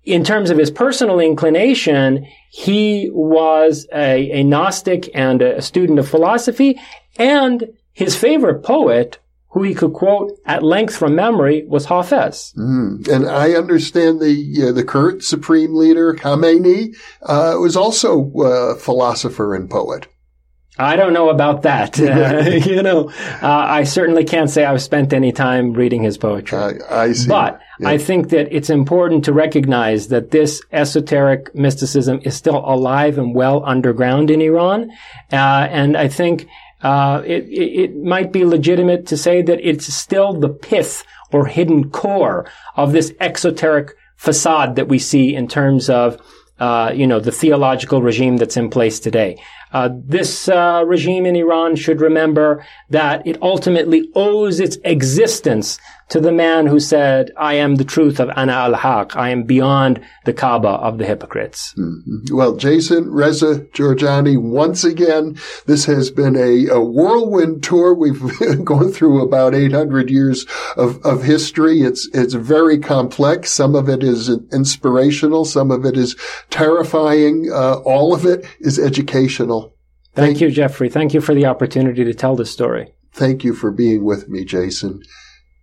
[0.05, 6.09] in terms of his personal inclination, he was a, a Gnostic and a student of
[6.09, 6.81] philosophy,
[7.19, 9.19] and his favorite poet
[9.51, 12.55] who he could quote at length from memory was Hafez.
[12.55, 13.09] Mm.
[13.09, 19.55] And I understand the uh, the current supreme leader Khamenei uh, was also a philosopher
[19.55, 20.07] and poet.
[20.81, 21.99] I don't know about that.
[21.99, 23.11] Uh, you know,
[23.43, 26.59] uh, I certainly can't say I've spent any time reading his poetry.
[26.89, 27.29] I see.
[27.29, 27.89] But yeah.
[27.89, 33.35] I think that it's important to recognize that this esoteric mysticism is still alive and
[33.35, 34.91] well underground in Iran.
[35.33, 36.47] Uh, and I think
[36.83, 41.91] uh, it, it, might be legitimate to say that it's still the pith or hidden
[41.91, 46.21] core of this exoteric facade that we see in terms of
[46.61, 49.41] uh, you know the theological regime that's in place today.
[49.73, 55.79] Uh, this uh, regime in Iran should remember that it ultimately owes its existence
[56.09, 59.15] to the man who said, I am the truth of Ana al-Haq.
[59.17, 61.75] I am beyond the Kaaba of the hypocrites.
[61.77, 62.35] Mm-hmm.
[62.35, 67.95] Well, Jason, Reza Jorjani, once again, this has been a, a whirlwind tour.
[67.95, 68.21] We've
[68.65, 71.83] gone through about 800 years of, of history.
[71.83, 73.53] It's, it's very complex.
[73.53, 75.45] Some of it is inspirational.
[75.45, 76.17] Some of it is
[76.49, 77.51] terrifying.
[77.53, 79.75] Uh, all of it is educational.
[80.15, 80.89] Thank, Thank you, Jeffrey.
[80.89, 82.95] Thank you for the opportunity to tell this story.
[83.13, 85.03] Thank you for being with me, Jason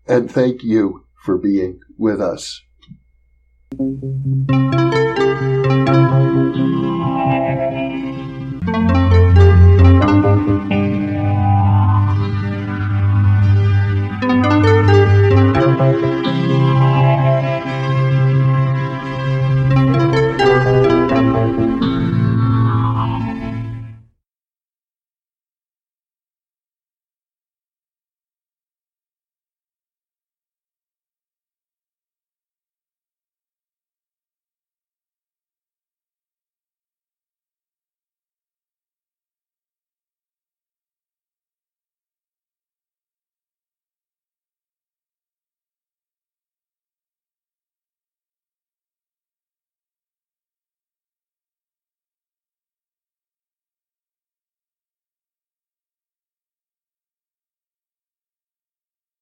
[0.08, 2.62] and thank you for being with us.